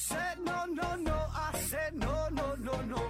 [0.00, 1.12] said no, no, no.
[1.12, 3.02] I said no, no, no, no.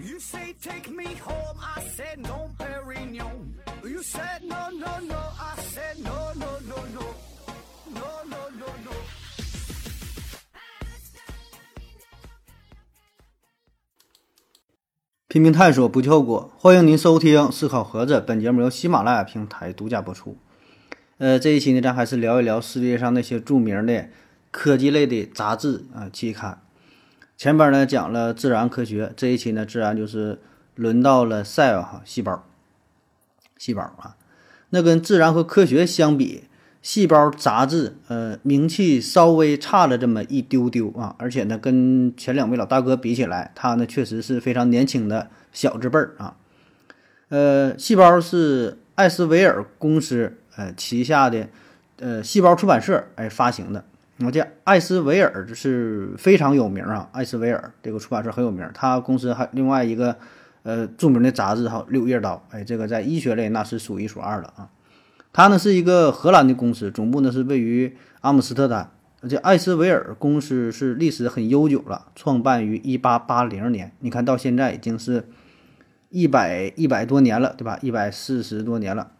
[0.00, 1.56] You say take me home.
[1.60, 3.54] I said no, Perignon.
[3.84, 5.20] You said no, no, no.
[5.38, 7.04] I said no, no, no, no.
[7.94, 8.92] No, no, no, no.
[15.28, 16.52] 拼命探索，不计后果。
[16.58, 20.36] 欢迎您收听《思考盒子》，本节目由喜马拉雅平台独家播出。
[21.18, 24.08] 呃，这一期呢，咱还是聊一聊世界上那些著名的
[24.52, 26.62] 科技类的杂志啊、期刊。
[27.36, 30.38] 前边呢讲了自然科学，这一期呢自然就是
[30.76, 32.44] 轮到了 Cell 哈细胞，
[33.58, 34.14] 细胞啊。
[34.70, 36.44] 那跟自然和科学相比，
[36.80, 46.36] 细胞杂志呃名气稍微差了这么一丢丢啊，而且呢跟前两位老大哥比起来，它呢确实是非常年轻的小字辈儿啊。
[47.28, 51.48] 呃，细胞是艾斯维尔公司呃旗下的
[51.98, 53.84] 呃细胞出版社哎发行的。
[54.22, 60.16] 那这艾斯维尔就是非常有名啊，艾斯维尔这个出版社很有名，它公司还另外一个
[60.62, 64.70] 呃著名的杂志哈《柳叶刀》，哎，这个在医学类那是数一数二的啊。
[65.32, 68.90] 它呢是一个荷兰的公司，总部呢是位于阿姆斯特丹。
[69.22, 75.28] 而且艾斯维尔公司是历史很悠久了，创办于一八八零年，你看到现在已经是
[76.10, 77.78] 一百一百多年了，对吧？
[77.82, 79.12] 一百四十多年了。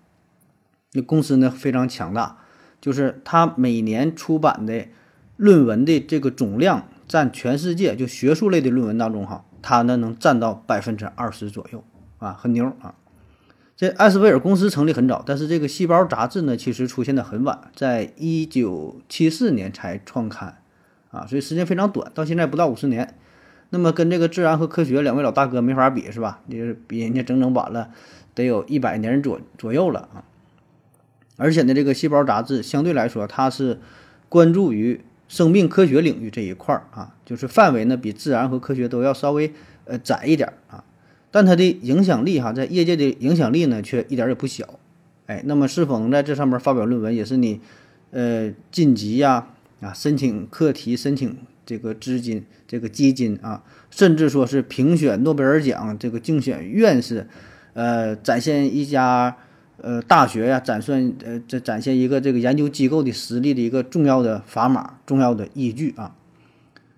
[0.92, 2.38] 那公司呢非常强大，
[2.82, 4.88] 就是它每年出版的
[5.36, 11.82] 论文的这个总量占全世界就学术类的论文当中哈，它呢能占到百分之二十左右
[12.18, 12.94] 啊，很牛啊。
[13.76, 20.58] 这艾斯维尔公司成立很早，但是这个细胞杂志呢，其实出现的很晚，在一九七四年才创刊，
[21.10, 23.14] 啊，所以时间非常短，到现在不到五十年。
[23.70, 26.40] 那么跟这个自然和科学两位老大哥没法比，是吧？
[26.48, 27.90] 也是比人家整整晚了，
[28.34, 30.22] 得有一百年左左右了啊。
[31.42, 33.80] 而且呢，这个细胞杂志相对来说，它是
[34.28, 39.52] 关注于生命科学领域这一块儿啊，就是范围呢比自然和科学都要稍微
[39.86, 40.84] 呃窄一点啊。
[41.32, 44.78] 但它的影响力哈，在业界的影响力呢，却一点也不小。
[45.26, 47.60] 哎，那么是否能在这上面发表论文，也是你
[48.10, 49.48] 呃晋级呀
[49.80, 57.26] 啊，申请课题、申请这个资金、这个基金啊，甚至说是评选诺贝尔奖、这个竞选院士，
[57.72, 59.36] 呃，展现一家
[59.82, 66.14] 呃大学呀，展现呃这展现一个这个研究机构的实力的一个重要的砝码、重要的依据啊。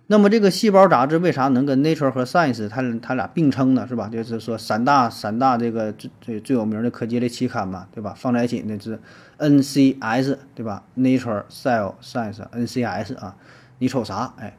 [0.07, 3.87] 那么这个细胞杂志为啥能跟 Nature 和 Science 它它俩并称呢？
[3.89, 4.11] 是吧？
[4.13, 8.15] 就是说三大三大这个最最最有名的科技类期刊嘛，对吧？
[8.15, 9.01] 放在一起呢是
[9.39, 13.37] NCS 对吧？Nature、Cell、Science、NCS 啊，
[13.79, 14.35] 你瞅啥？
[14.39, 14.59] 哎，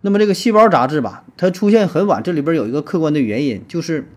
[0.00, 4.08] 那么这个细胞杂志吧，它出现很晚，这里边有一个客观的原因，就是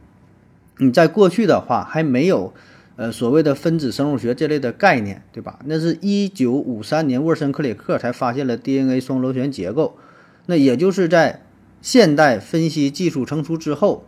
[0.78, 2.54] 你在过去的话还没有
[3.02, 5.58] 呃所谓的分子生物学这类的概念，对吧？
[5.66, 9.98] 那是一九五三年沃森克里克才发现了 DNA 双螺旋结构。
[10.46, 11.42] 那也就是在
[11.82, 14.06] 现代分析技术成熟之后，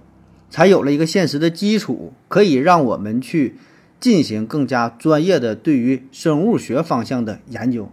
[0.52, 3.56] 才有了一个现实的基础，可以让我们去
[4.00, 7.90] 进行更加专业的对于生物学方向的研究。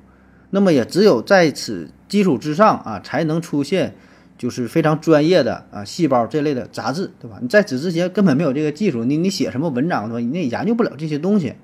[0.51, 3.95] 那么也只有在此基础之上啊，才能出现
[4.41, 7.39] 就是非常专业的啊细胞这类的杂志，对吧？
[7.43, 10.19] 你在此之前根本没有这个技术，你你写什么文章对吧？
[10.19, 11.55] 你也研究不了这些东西。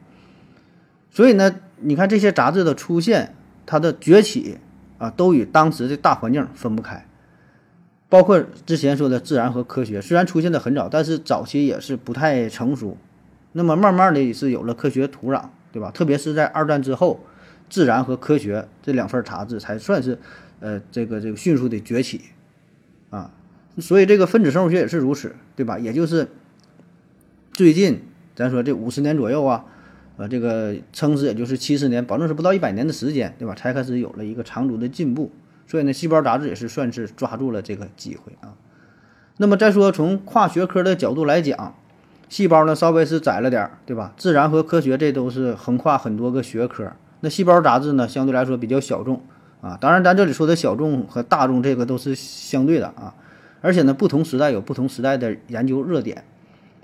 [1.11, 4.59] 所以呢，你看这些杂志的出现，它的崛起。
[4.99, 7.07] 啊，都与当时的大环境分不开，
[8.09, 12.97] 包括之前说的自然和科学，虽然出现的很早，但是早期也是不太成熟。
[13.53, 15.91] 那么慢慢的也是有了科学土壤，对吧？
[15.91, 17.21] 特别是在二战之后，
[17.69, 20.19] 自然和科学这两份杂志才算是，
[20.61, 22.23] 呃，这个这个迅速的崛起，
[23.11, 23.31] 啊，
[23.79, 25.79] 所以这个分子生物学也是如此，对吧？
[25.79, 26.29] 也就是
[27.53, 28.03] 最近
[28.35, 29.65] 咱说这五十年左右啊。
[30.19, 33.55] 呃，这个撑死也就是七十年，保证是不到一百年的时间，对吧？
[33.55, 35.31] 才开始有了一个长足的进步。
[35.67, 38.55] 所以呢，细胞杂志也是算是抓住了这个机会啊。
[39.37, 41.75] 那么再说从跨学科的角度来讲，
[42.31, 44.15] 细胞呢稍微是窄了点儿，对吧？
[44.17, 46.91] 自然和科学这都是横跨很多个学科。
[47.21, 49.21] 那细胞杂志呢相对来说比较小众
[49.61, 49.79] 啊。
[49.81, 53.15] 当然，咱这里说的小众和大众这个都是相对的啊。
[53.61, 56.25] 而且呢，不同时代有不同时代的研究热点。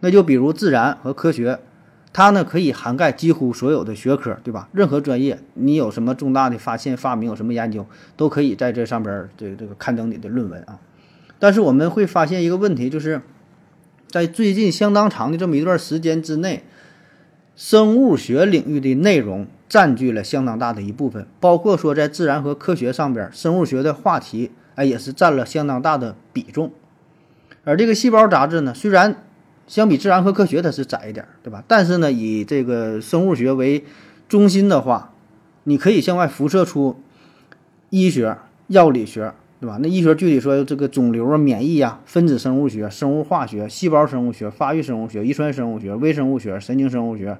[0.01, 1.59] 那就比如自然和科学。
[2.15, 4.69] 它呢可以涵盖几乎所有的学科，对吧？
[4.73, 7.87] 任何专业，你有什么重大的发现、发明，有什么研究，
[8.19, 10.79] 都可以在这上边儿这这个刊登你的论文啊。
[11.39, 13.23] 但是我们会发现一个问题，就是
[14.09, 16.63] 在最近相当长的这么一段时间之内，
[17.55, 26.73] 生物学领域的内容占据了相当大的一部分，包括说在自然和科学上边，生物学的话题哎也是占了相当大的比重。
[27.65, 29.23] 而这个细胞杂志呢，虽然
[29.67, 31.63] 相比自然和科学，它是窄一点，对吧？
[31.69, 33.85] 但是呢，以这个生物学为
[34.29, 35.13] 中心的话，
[35.65, 37.01] 你可以向外辐射出
[37.91, 39.79] 医学、药理学、对吧？
[39.81, 47.39] 那医学具体说这个肿瘤啊、免疫啊、分子生物学、生物化学、细胞生物学、发育生物学、遗传生物学、微生物学、神经生物学，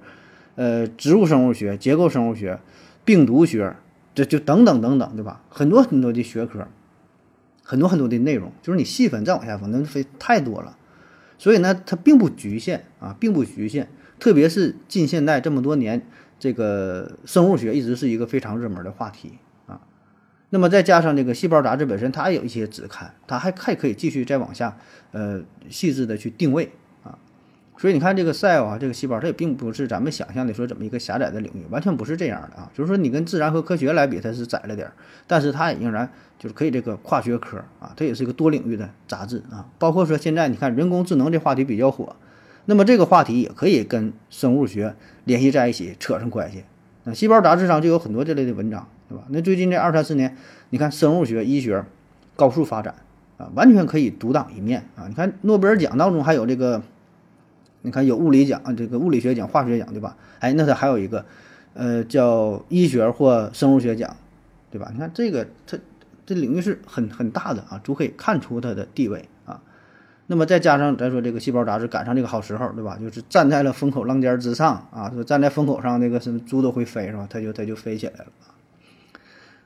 [0.55, 2.61] 呃，植物生物学、结构生物学、
[3.05, 3.75] 病毒学，
[4.15, 5.43] 这就等等等等，对吧？
[5.49, 6.69] 很多很多的学科，
[7.65, 10.79] 很多很多的内容，就是你细分再往下分，那非太多了。
[11.39, 13.89] 所以呢，它并不局限啊，并不局限。
[14.21, 16.07] 特别是近现代这么多年，
[16.39, 19.33] 这个生物学一直是一个非常热门的话题。
[20.55, 24.77] 那么再加上这个细胞杂志本身，它也有一些子刊，它还还可以继续再往下，
[25.13, 25.41] 呃，
[25.71, 26.71] 细致的去定位
[27.03, 27.17] 啊。
[27.79, 32.71] 所以你看这个 cell 啊，这个细胞，它也并不是咱们想象的说怎么一个狭窄的领域，完全不是这样的啊。
[32.75, 34.93] 就是说你跟自然和科学来比，它是窄了点儿，
[35.27, 39.67] 但是它也仍然就是可以这个跨学科啊，它也是一个多领域的杂志啊。
[39.79, 42.15] 包括说现在你看人工智能这话题比较火。
[42.67, 44.95] 那么这个话题也可以跟生物学
[45.25, 46.63] 联系在一起，扯上关系。
[47.03, 49.25] 那细胞杂志上就有很多这类的文章，对吧？
[49.29, 50.35] 那最近这二三十年，
[50.71, 51.85] 你看生物学、医学
[52.35, 52.95] 高速发展
[53.37, 55.05] 啊，完全可以独当一面啊。
[55.07, 56.83] 你看诺贝尔奖当中还有这个，
[57.83, 60.17] 你看有物理奖、这个物理学奖、化学奖，对吧？
[60.39, 61.27] 哎，那它还有一个，
[61.75, 64.17] 呃，叫医学或生物学奖，
[64.71, 64.89] 对吧？
[64.95, 65.79] 你看这个，它
[66.25, 69.61] 这领域是很很大的啊，足可以看出它的地位啊。
[70.29, 72.97] 那么再加上咱说这个细胞杂志赶上这个好时候，对吧？
[72.99, 77.27] 就是站在了风口浪尖之上啊，说站在风口上，那个什么猪都会飞，是吧？
[77.29, 78.27] 它就它就飞起来了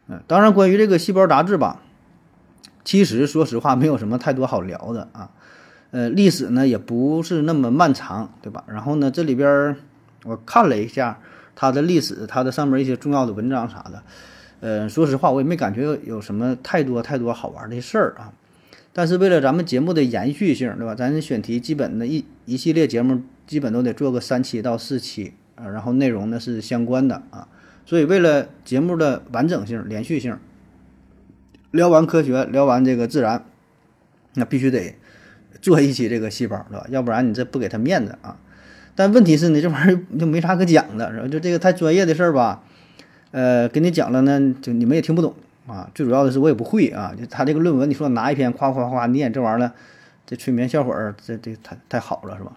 [0.09, 1.83] 嗯，当然，关于这个细胞杂志吧，
[2.85, 5.31] 其实说实话没有什么太多好聊的啊。
[5.91, 8.65] 呃，历史呢也不是那么漫长，对吧？
[8.67, 9.77] 然后呢，这里边
[10.25, 11.19] 我看了一下
[11.55, 14.03] 它的历史，它的上面一些重要的文章啥的，
[14.61, 18.33] 呃，说实话我也没感觉有什么太多太多好玩的事儿啊。
[18.93, 20.95] 但是为了咱们节目的延续性，对吧？
[20.95, 27.47] 咱选题基本的一一系列节目基本都得做个三期到四期啊，然后内容呢是相关的啊，
[27.87, 30.37] 所以为了节目的完整性、连续性，
[31.71, 33.45] 聊完科学，聊完这个自然，
[34.35, 34.97] 那必须得
[35.63, 36.87] 做一期这个细胞，对吧？
[36.91, 38.37] 要不然你这不给他面子啊。
[38.95, 41.29] 但问题是呢，这玩意儿就没啥可讲的，是吧？
[41.29, 42.63] 就这个太专业的事儿吧，
[43.31, 45.35] 呃，给你讲了呢，就你们也听不懂。
[45.67, 49.73] 啊，最主要的是我也不会啊，就他这个论文，你说拿一篇夸夸夸念这玩意儿，
[50.25, 52.53] 这催眠效果，这这太太好了是吧？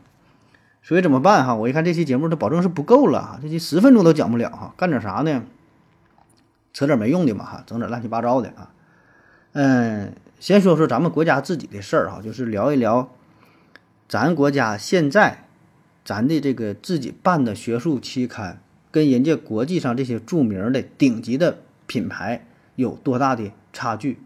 [0.89, 1.53] 所以怎么办哈？
[1.53, 5.43] 我一看这期节目，它保证是不够了哈，这期十分钟都讲不了哈，干点啥呢？
[6.73, 8.73] 扯点没用的嘛哈，整点乱七八糟的啊。
[9.51, 13.07] 嗯，先说说咱们国家自己的事儿哈，就是聊一聊
[14.07, 15.43] 咱国家现在
[16.03, 18.59] 咱的这个自己办的学术期刊，
[18.89, 22.47] 跟人家国际上这些著名的顶级的品牌。
[22.75, 24.17] 有多大的差距？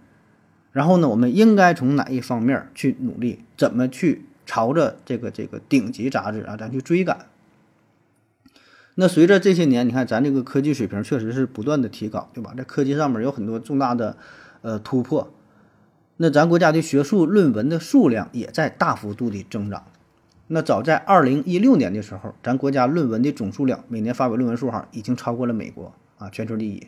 [0.71, 3.43] 然后呢，我们应该从哪一方面去努力？
[3.57, 7.27] 怎么去朝着这个这个顶级杂志啊，咱去追赶？
[8.95, 12.53] 那随着这些年，你看咱这个科技水平确实是不断的提高，对吧？
[12.55, 14.17] 在科技上面有很多重大的
[14.61, 15.31] 呃突破。
[16.17, 19.83] 那咱国家的学术论文的数量也在大幅度的增长。
[20.47, 26.87] 那早在二零一六年的时候，咱国家论文的总数量，每年发表论文数哈，已经超过了美国啊，全球第一。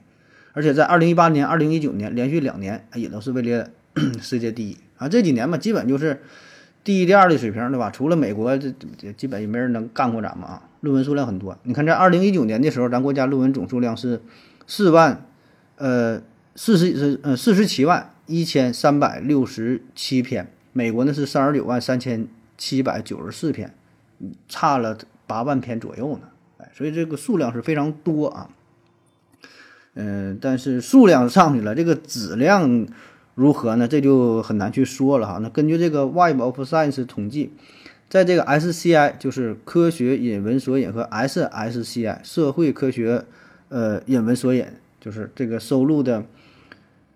[0.54, 3.72] 而且在二零一八年、二零一九年连续两年也都是位列
[4.22, 5.10] 世界第一啊！
[5.10, 6.22] 这几年嘛，基本就是
[6.86, 7.90] 第一、第二的水平，对吧？
[7.90, 10.62] 除了美国，这这基本也没人能干过咱们啊！
[10.82, 14.22] 论文数量很多，你看在二零一九年的时候，咱国家论文总数量是
[14.68, 15.26] 四万，
[15.78, 16.22] 呃，
[16.56, 23.74] 四十呃四十七万一千三百六十七篇，美国呢是三十九万三千七百九十四篇，
[24.48, 24.96] 差了
[25.26, 26.30] 八万篇左右呢，
[26.60, 28.50] 哎，所以这个数量是非常多啊。
[29.96, 32.86] 嗯，但是数量上去了，这个质量
[33.36, 33.88] 如何呢？
[33.88, 35.40] 这就很难去说了哈。
[35.42, 37.52] 那根据这个 Web of Science 统计，
[38.10, 43.26] 在这个 SCI 就是科学引文索引和 SSCI 社会科学
[43.70, 44.66] 呃引文索引，
[45.02, 46.24] 就是这个收录的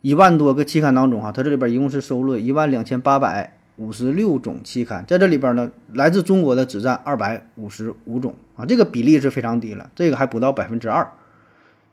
[0.01, 11.09] 一万多个期刊当中哈，它这里边一共是收录一万两千八百五十六种期刊，在这里边呢，来自中国的只占二百五十五种啊，这个比例是非常低了，这个还不到百分之二。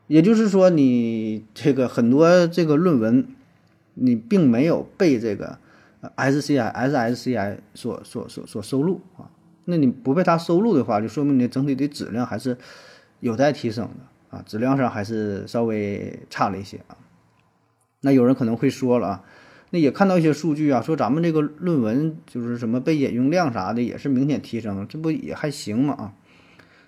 [0.08, 3.26] 也就是说，你这个很多这个论文，
[3.96, 5.58] 你并没有被这个
[6.16, 9.28] SCI、SSCI 所所所所收录啊。
[9.64, 12.56] 那你不被它收录的话，就说明你整体的质量还是
[13.18, 16.96] 有待提升的啊，质量上还是稍微差了一些啊。
[18.02, 19.24] 那有人可能会说了啊，
[19.70, 25.94] 那也看到一些数据啊，说咱们这个论文就是什么被引用量啥的也是明显提升，这不也还行吗？
[25.94, 26.14] 啊？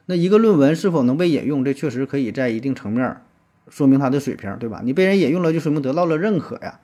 [0.06, 3.20] 那一个论文是否能被引用，这确实可以在一定层面
[3.68, 4.80] 说明它的水平，对吧？
[4.84, 6.78] 你被人引用了，就说明得到了认可呀。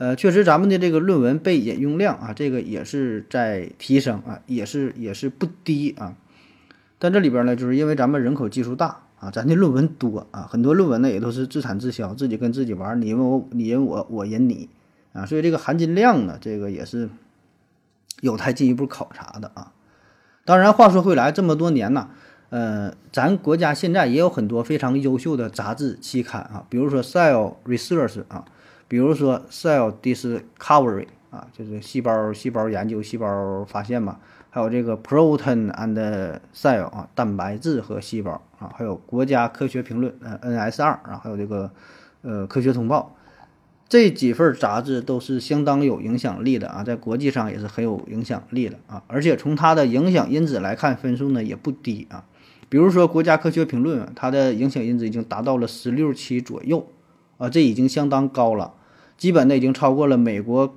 [0.00, 6.16] 呃，确实咱们的这个论文被引用量啊，这个也是在提升啊，也是也是不低啊。
[6.98, 14.70] 但这里边呢，就是因为咱们人口基数大啊，咱的论文多啊，很多论文呢也都是自产自销，自己跟自己玩，你问我，你引我，我引你
[15.12, 17.10] 啊，所以这个含金量呢，这个也是
[18.22, 19.72] 有待进一步考察的啊。
[20.46, 22.08] 当然，话说回来，这么多年呢，
[22.48, 28.46] 呃，咱国家现在也有很多非常优秀的杂志期刊啊，比如说《Cell Research》啊，
[28.90, 30.42] 比如说《Cell Discovery》
[31.30, 34.18] 啊，就是细胞细胞研究、细胞发现嘛，
[34.50, 35.94] 还有这个《Protein and
[36.52, 41.70] Cell》啊，蛋白质和细胞啊，还有《国家科学评论》呃 NS 二啊，还有这个
[42.22, 43.14] 呃《科学通报》。
[43.88, 52.24] 这几份杂志都是相当有影响力的啊，在国际上也是很有影响力的啊，而且从它的影响因子来看，分数呢也不低啊。
[52.68, 56.88] 比如说《国家科学评论》，它的影响因子已经达到了十六期左右
[57.38, 58.74] 啊，这已经相当高了，
[59.20, 60.74] 基本的已经超过了美国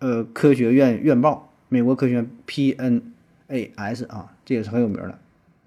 [0.00, 5.18] 呃科学院院报，美国科学院 PNAS 啊，这也是很有名的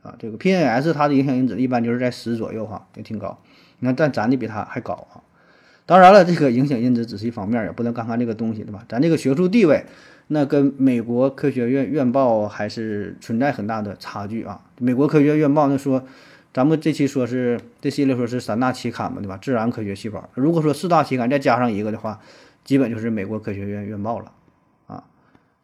[0.03, 0.13] 啊。
[0.19, 3.35] 这个 PNAS 它的影响因子一般就是在十左右哈，也挺高。
[3.79, 5.25] 你看，但咱的比它还高啊。
[5.87, 8.85] 当然了，这个影响因子只是一方面，也不能看看这个东西，对吧？
[8.87, 9.83] 咱这个学术地位，
[10.27, 14.61] 那跟美国科学院院报还是存在很大的差距啊。
[14.77, 16.05] 美国科学院院报那说，
[16.53, 19.37] 咱们这期说是这系列说是三大期刊嘛，对吧？
[19.37, 22.19] 自然科学细胞，如果说四大期刊再加上一个的话，
[22.63, 24.31] 基本就是美国科学院院报了
[24.87, 25.03] 啊。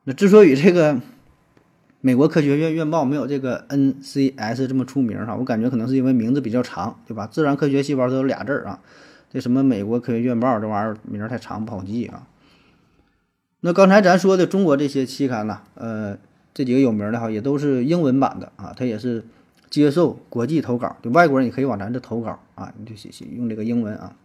[0.03, 1.01] 那之所以这个
[2.01, 7.25] 美国科学院院报没有这个 NCS 这么出名哈，我感觉可能是因为名字比较长，对吧？
[7.25, 8.79] 自然科学细胞都有俩字儿啊。
[9.31, 12.27] 这什么美国科学院报这玩意儿名儿太长不好记啊。
[13.61, 16.17] 那刚才咱说的中国这些期刊呢，呃，
[16.53, 19.25] 这几个有名的哈，也都是英文版的啊，它也是
[19.75, 24.15] 接受国际投稿，就外国人也可以往咱这投稿啊，你就写写用这个英文啊。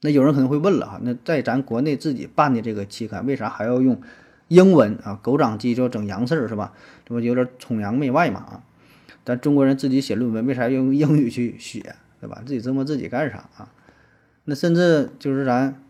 [0.00, 4.02] 那有人可能会问了哈，那在咱国内自己办的这个期刊，为啥还要用
[4.48, 5.20] 英文啊？
[5.22, 6.72] 狗长鸡就整洋事儿是吧？
[7.06, 8.64] 这不有点崇洋媚外嘛啊？
[9.24, 12.42] 咱中国人自己写论文，为啥要用英语去写，对吧？
[12.44, 13.70] 自己折磨自己干啥啊？
[14.46, 15.80] 那甚至就是咱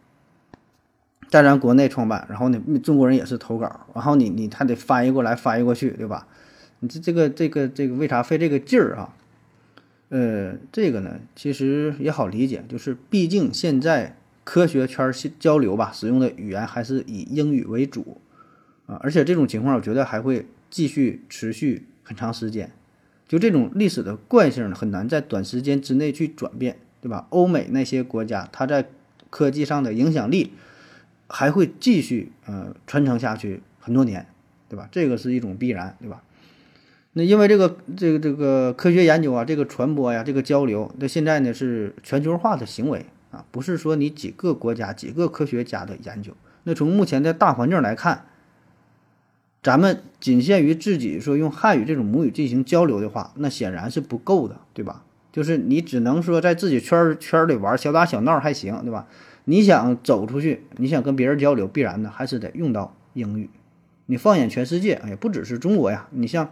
[1.31, 6.27] 在咱国内创办，然后呢，中国人也是投稿，然后你你还得翻译过来翻译过去，对吧？
[6.81, 9.15] 你这这个这个这个为啥费这个劲儿啊？
[10.09, 18.21] 呃，这个呢其实也好理解，就是毕竟现在科学圈交流吧，使用的语言还是以英语为主
[18.87, 22.71] 啊，而且这种情况我觉得还会继续持续很长时间，
[23.29, 26.77] 就这种历史的惯性很难在短时间之内去转变。
[27.03, 27.27] 对吧？
[27.31, 28.87] 欧美那些国家，它在
[29.31, 30.53] 科技上的影响力
[31.29, 34.27] 还会继续呃传承下去很多年，
[34.69, 34.87] 对吧？
[34.93, 36.23] 这个是一种必然，对吧？
[37.13, 46.33] 那因为这个这个这个科学研究啊，这个传播呀，这个交流，那现在呢是全球化的行为啊，不是说你几个国家几个科学家的研究。
[46.63, 48.27] 那从目前的大环境来看，
[49.63, 55.03] 咱们仅限于自己说用汉语这种母语进行交流的话，那显然是不够的，对吧？
[55.33, 59.07] 就是你只能说在自己圈圈里玩小打小闹还行，对吧？
[59.47, 63.51] 你想走出去，你想跟别人交流，必然的还是得用到英语。
[64.07, 66.09] 你放眼全世界，也不只是中国呀。
[66.11, 66.51] 你像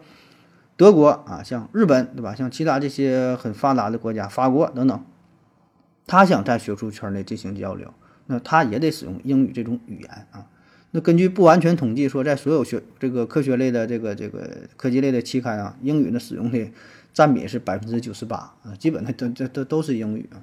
[0.78, 2.34] 德国啊，像日本，对吧？
[2.34, 5.04] 像其他这些很发达的国家，法国等等，
[6.06, 7.92] 他想在学术圈内进行交流，
[8.24, 10.46] 那他也得使用英语这种语言啊。
[10.92, 16.70] 那根据不完全统计说，在所有学这个科学类的这个这个科技类的期刊啊，英语的使用的。
[17.14, 20.38] 占比是百分之九十八啊，基本的都这都都是英语啊。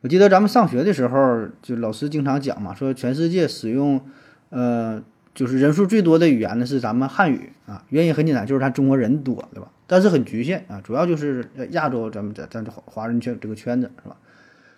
[0.00, 4.00] 我记得咱们上学的时候，就老师经常讲嘛，说全世界使用
[4.48, 5.00] 呃
[5.36, 7.84] 就是人数最多的语言呢是咱们汉语啊。
[7.90, 9.70] 原因很简单，就是咱中国人多，对吧？
[9.86, 14.16] 但是很局限啊，主要就是亚洲咱们咱咱华人圈这个圈子是吧？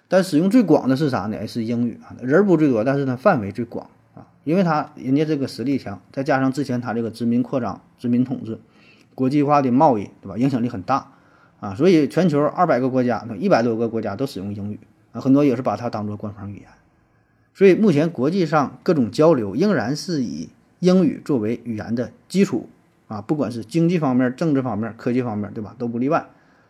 [0.09, 1.47] 但使用最广的是啥呢？
[1.47, 8.59] 是英语啊，人不最多，但是它范围最广啊，因为它人家这个实力强，再加上之前它这个殖民扩张、殖民统治。
[9.15, 10.39] 国际化的贸易，对吧？
[10.39, 11.13] 影响力很大
[11.59, 14.79] 啊，所以全球二百个国家，那一百多个国家都使用英语
[15.11, 16.65] 啊，很多也是把它当做官方语言。
[17.59, 20.49] 所以目前国际上各种交流仍然是以
[20.79, 22.69] 英语作为语言的基础
[23.09, 25.75] 啊，不管是经济方面、政治方面、科技方面，对吧？
[25.77, 26.29] 都不例外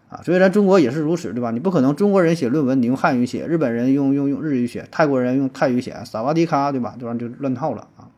[0.08, 0.22] 啊。
[0.22, 1.50] 所以咱中国也是如此，对吧？
[1.50, 6.96] 你不可能中国人写论文你用汉语写，日本人用用用日语写，泰国人用泰语写，萨瓦迪卡，对吧？
[6.98, 8.08] 这玩意就乱套了啊。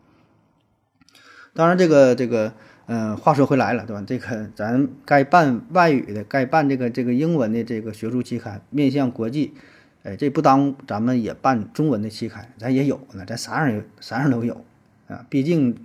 [1.52, 2.52] 当然，这个这个。
[2.92, 4.02] 嗯，话说回来了，对吧？
[4.04, 9.54] 这个咱该办外语的，该办这个这个英文的这个学术期刊，面向国际，
[10.02, 14.64] 哎，这不当咱们也办中文的期刊，咱也有呢，咱啥样也啥样都有
[15.08, 15.26] 啊。
[15.28, 15.76] 毕竟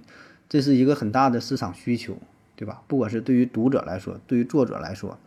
[0.47, 2.17] 这是一个很大的市场需求，
[2.55, 2.81] 对吧？
[2.87, 5.17] 不管是对于读者来说，对于作者来说，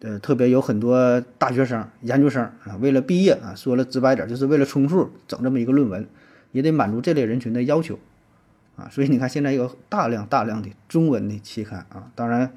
[0.00, 6.06] 呃，特别有很多大学生、研究生啊，为了毕业啊，说了直白点，就是为了充数，整这么一个论文，
[6.52, 7.98] 也得满足这类人群的要求。
[8.76, 12.12] 啊，所以你看，现在有大量大量的中文的期刊啊。
[12.14, 12.52] 当然，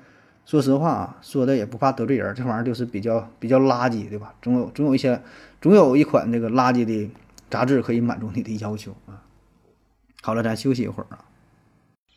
[0.49, 4.33] 说实话啊，说的也不怕得罪人，这玩意儿就是比较比较垃圾，对吧？
[4.41, 5.21] 总有总有一些，
[5.61, 7.07] 总有一款这个垃圾的
[7.51, 9.23] 杂志可以满足你的要求啊。
[10.23, 11.23] 好了，咱休息一会儿啊。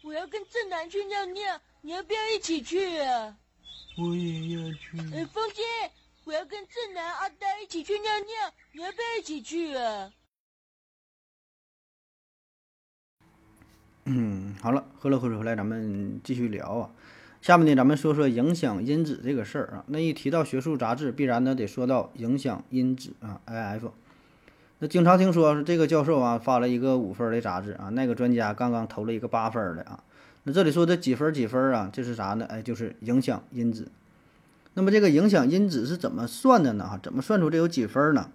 [0.02, 3.36] 我要跟正南去尿尿，你要不要一起去啊？
[3.98, 4.96] 我也要去。
[5.14, 5.62] 哎，风姐，
[6.24, 10.10] 我要跟正南、阿呆一起去尿尿，你要不要一起去啊？
[14.06, 16.90] 嗯，好了，喝了口水回来，咱们继续聊啊。
[17.42, 19.84] 下面呢，咱们说说影响因子这个事儿啊。
[19.88, 23.90] 那一提到学术杂志，必然呢得说到影响因子啊，IF。
[24.78, 29.98] 那经常听说这个教授啊发了一个五分的杂志啊，那个专家刚刚投了一个八分的啊。
[30.44, 32.46] 那这里说的几分几分啊，这是啥呢？
[32.48, 33.88] 哎，就是影响因子。
[34.74, 36.86] 那么这个影响因子是怎么算的呢？
[36.86, 38.30] 哈，怎么算出这有几分呢？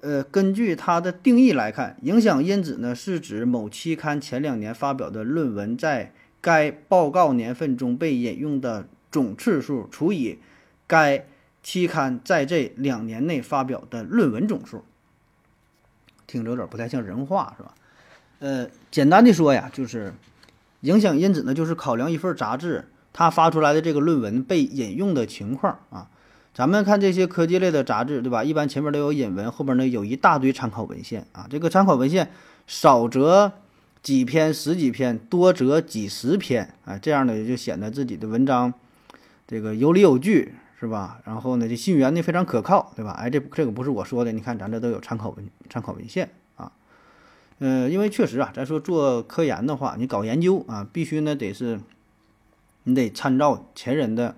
[0.00, 10.38] 呃，根据它的定义来看，影响因子呢是指某期刊前两年发表的论文在该报告年份中被引用的总次数除以
[10.86, 11.24] 该
[11.62, 14.84] 期刊在这两年内发表的论文总数。
[16.26, 17.74] 听着有点不太像人话，是吧？
[18.40, 20.12] 呃，简单的说呀，就是
[20.80, 26.08] 影响因子呢，就是考量一份杂志它发出来的这个论文被引用的情况啊。
[26.54, 28.42] 咱们看这些科技类的杂志，对吧？
[28.42, 31.46] 一般前面都有引文，后边呢有一大堆参考文献啊。
[31.48, 32.30] 这个参考文献
[32.66, 33.52] 少则
[34.02, 38.74] 几篇、十几篇，多则几十篇，啊，这样呢也就显得自己的文章
[39.46, 41.20] 这个有理有据，是吧？
[41.24, 43.12] 然后呢，这信源呢非常可靠，对吧？
[43.12, 46.72] 哎，这这个不是我说的，你看咱这都有参考文参考文献啊。
[47.60, 51.80] 呃，因为确实啊，咱说做科研的话，你搞研究啊，必须呢得是，
[52.84, 54.34] 你得参照前人的。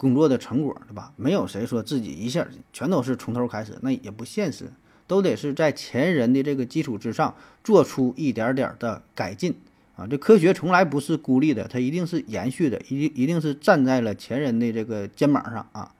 [0.00, 1.12] 工作的成果，对吧？
[1.16, 4.70] 没有谁说自己一下全都是从头开始，那也不现实，
[5.08, 7.34] 都得是在前人的这个基础之上
[7.64, 9.56] 做出一点点的改进
[9.96, 10.06] 啊。
[10.06, 15.92] 这科学从来不是孤立的，它一定是延续的，一一定是站在了前人的这个肩膀上啊。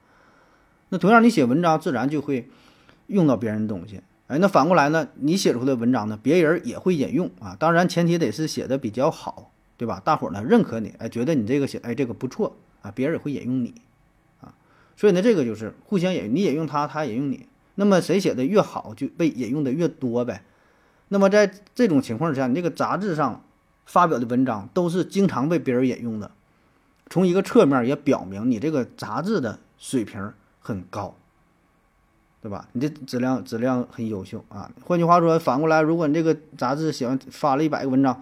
[0.87, 2.47] 那同样，你写文章自然就会
[3.07, 7.55] 用到别人的东西，哎，那反过来呢，你写出的文章呢，别人也会引用啊。
[7.59, 10.01] 当然，前提得是写的比较好，对吧？
[10.03, 13.75] 大伙儿呢认可你，哎，觉得你这个写，哎，这个不错啊，别人也会引用你
[14.41, 14.55] 啊。
[14.95, 17.45] 所以呢，这个就是互相引，你引用他，他引用你。
[17.79, 20.43] 那么谁写的越好，就被引用的越多呗。
[21.07, 23.41] 那么在这种情况下，你这个杂志上
[23.85, 26.29] 发表的文章都是经常被别人引用的，
[27.09, 31.15] 从一个侧面也表明你这个杂志的水平很高，
[32.41, 32.67] 对吧？
[32.73, 34.69] 你这质量质量很优秀啊。
[34.83, 38.21] 换句话说，反过来，如果你这个杂志写完发了一百个文章，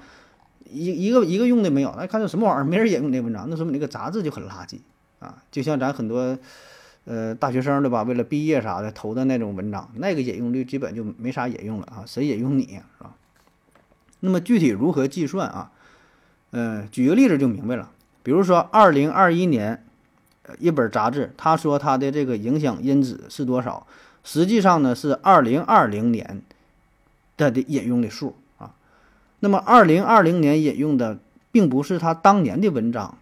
[0.69, 4.77] 一一个一个用的没有，那看这什么玩意儿，没人引用这文章，那说明你这个杂志就很垃圾。
[5.19, 6.37] 啊，就像咱很多，
[7.09, 8.03] 呃，大学生对吧？
[8.03, 13.15] 为了毕业啥的投的那种文章，那个引用率基本就没啥引用了啊，谁引用你是吧？
[14.19, 15.71] 那么具体如何计算啊？
[16.51, 17.89] 嗯，举个例子就明白了。
[18.23, 19.85] 比如说，二零二一年，
[20.59, 23.87] 一本杂志，他说他的这个影响因子是多少？
[24.25, 26.41] 实际上呢是二零二零年
[27.37, 28.75] 的的引用的数啊。
[29.39, 31.19] 那么二零二零年引用的
[31.53, 33.17] 并不是他当年的文章。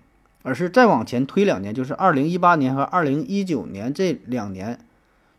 [0.45, 4.79] 而是再往前推两年，就是二零一八年和二零一九年这两年，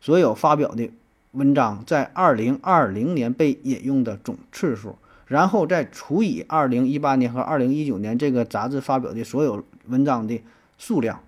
[0.01, 0.91] 所有发表的
[1.31, 4.97] 文章在二零二零年被引用的总次数，
[5.29, 10.43] 然后再除以二零一八年和二零一九年这个杂志发表的所有文章的
[10.77, 11.21] 数量，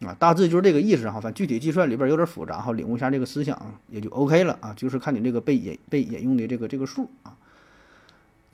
[0.00, 1.20] 啊，大致就是这个意思哈。
[1.20, 3.56] 反正具体计算里边有点复杂哈，领悟一下这个思想
[3.88, 4.74] 也就 OK 了啊。
[4.74, 7.36] 就是看你这个被引被引用的这个这个数啊。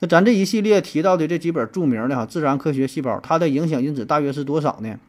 [0.01, 4.99] 那咱这一系列提到的这几本著名的哈自然科学细胞，它的影响因子大约是多少呢？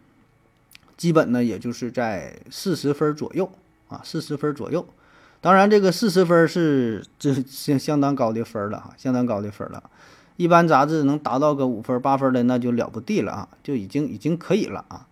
[0.98, 3.50] 基本呢，也就是在四十分左右
[3.88, 4.86] 啊，四十分左右。
[5.40, 9.82] 当然，这个四十分是这相相当高的分了哈，相当高的分了。
[10.36, 15.08] 一般杂志能达到个五分八分的，那就了不地了啊，就已经已经可以了啊。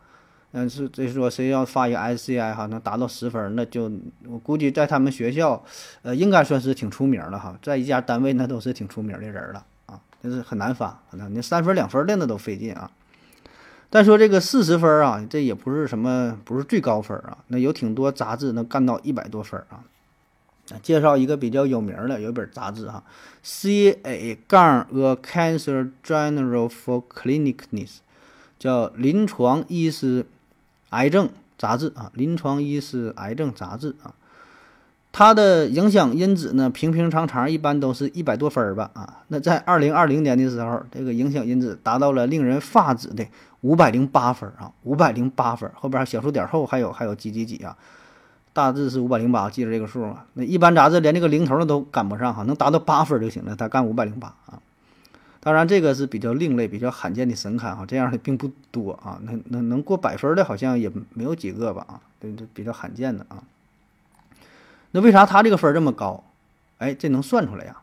[0.53, 3.91] 嗯，是这说谁要发一个 SCI 哈，能达到十分，那就
[4.29, 5.65] 我估计在他们学校，
[6.03, 9.65] 呃，应该算是挺出名了哈，在一家单位那都是挺出名的人了。
[10.23, 12.91] 那是很难发，那三分两分练的都费劲啊。
[13.89, 17.39] 但说这个四十分啊，这也不是什么，不是最高分啊。
[17.49, 19.83] 那有挺多杂志能干到一百多分啊。
[20.83, 23.03] 介绍一个比较有名的，有一本杂志哈
[23.43, 27.97] ，C A 杠 A Cancer Journal for Clinicness，
[28.57, 30.27] 叫临床医师
[30.91, 34.15] 癌症杂志啊，临床医师癌症杂志啊。
[35.13, 43.27] 它的影响因子呢，平平常常，一般都是一百多分儿吧，啊，那在二零二零年的时候，这个影响因子达到了令人发指的
[43.63, 47.77] 五百零八分啊，五百零八分，后边小数点后还有还有几几几啊，
[48.53, 50.25] 大致是五百零八，记着这个数啊。
[50.35, 54.61] 那一般杂志连这个零头呢都赶不上哈，能达到八分就行了，它干五百零八啊。
[55.41, 63.43] 当然这个是比较另类、比较罕见的神刊哈，这样的并不多啊，能能能过百分的好像也没有几个吧啊，对，这比较罕见的啊。
[64.93, 66.25] 那为啥他这个分这么高？
[66.79, 67.77] 哎，这能算出来呀。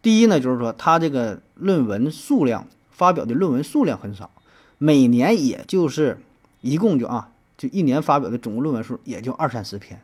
[0.00, 4.30] 第一呢，就是说他这个论文数量发表的论文数量很少，
[4.78, 6.18] 每年也就是
[6.60, 10.00] 一共就啊，就一年发表的总论文数也就二三十篇，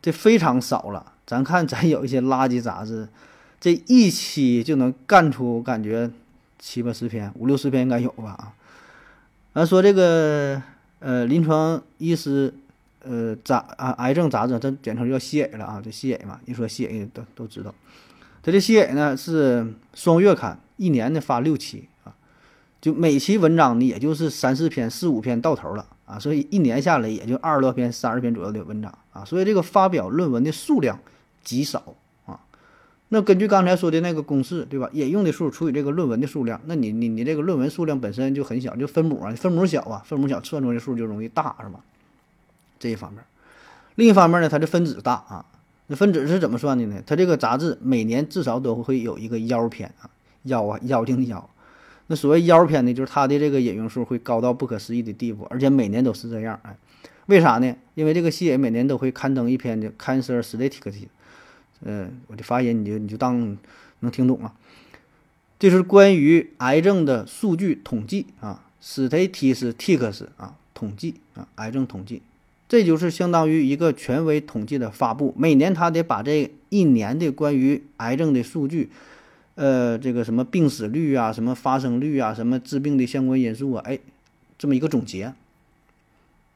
[0.00, 1.12] 这非常少了。
[1.26, 3.08] 咱看咱有一些垃圾杂志，
[3.60, 6.10] 这一期就能干出感觉
[6.58, 8.52] 七八十篇、五六十篇应该有吧啊。
[9.54, 10.62] 咱说这个
[11.00, 12.54] 呃临床医师
[13.08, 17.74] 呃杂啊癌症杂志，这简称叫 CA 了啊，这 CA 嘛，一说 CA 都都知道。
[18.42, 22.14] 它这 CA 呢是双月刊，一年呢发六期啊，
[22.80, 30.98] 就每期文章呢也就是三四篇、四五篇到头了啊，所以一年下来也就二十多篇、三十篇左右的文章啊，所以这个发表论文的数量。
[31.46, 32.40] 极少啊，
[33.10, 34.90] 那根据刚才说的那个公式，对吧？
[34.92, 41.78] 引用的数除以这个论文的数量，那你你你这个论文数量本身就很小，就分母啊，分母小啊，分母小，算出来的数就容易大，是吧？
[42.78, 43.22] 这一方面，
[43.96, 45.44] 另一方面呢，它的分子大啊。
[45.88, 47.00] 那分子是怎么算的呢？
[47.06, 50.10] 它这个杂志每年至少都会有一个腰篇啊，
[50.42, 51.48] 腰啊，腰定的腰。
[52.08, 56.58] 那所谓腰篇呢，就是它的这个引用数会高到不可思议的地步，而且每年都是这样。
[56.62, 56.76] 哎，
[57.26, 57.76] 为啥呢？
[57.94, 60.92] 因为这个系每年都会刊登一篇的《Cancer Statistics》。
[61.82, 63.56] 嗯，我的发音你就你就当
[64.00, 64.54] 能听懂啊。
[65.58, 72.22] 这是关于癌症的数据统计啊，statistics 啊，统计啊，癌症统计，
[72.68, 75.34] 这就是相当于一个权威统计的发布。
[75.36, 78.90] 每年他得把这一年的关于癌症的数据，
[79.54, 83.98] 呃，这个什么病死率啊，什么发生率啊，什么致病的相关因素啊，哎，
[84.58, 85.32] 这么一个总结。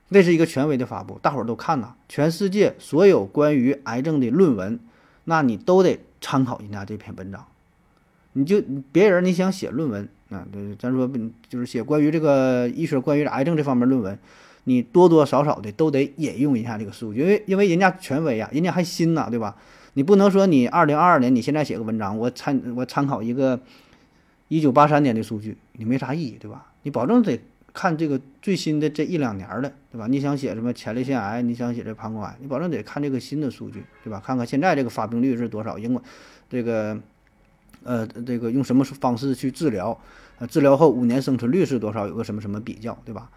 [0.09, 4.81] 那是一个权威的发布，大伙儿都看呐，全世界所有关于癌症的论文。
[5.25, 7.47] 那你都得参考人家这篇文章，
[8.33, 10.45] 你就别人你想写论文啊，
[10.77, 11.09] 咱说
[11.49, 14.19] 就是写关于这个医学、关于癌症这方面论文，
[14.71, 19.57] 你多多少少的都得引用一下这个数据，因为因为人家权威啊，人家还新呢，对吧？
[19.95, 23.61] 你不能说你二零二二年你现在写个文章，我参我参考一个
[24.49, 26.73] 一九八三年的数据，你没啥意义，对吧？
[26.85, 27.41] 你保证得。
[27.73, 30.09] 看这个最新的这一两年的，对吧？
[30.09, 34.21] 你想写什么前列腺癌，你想写这膀胱癌，你保证得看这个新的数据，对吧？
[34.27, 36.01] 看看现在这个发病率是多少，因为
[36.49, 36.99] 这个，
[37.85, 39.97] 呃，这个用什么方式去治疗，
[40.41, 43.31] 呃，治疗后五年生存率是多少，有个什么什么比较，对吧？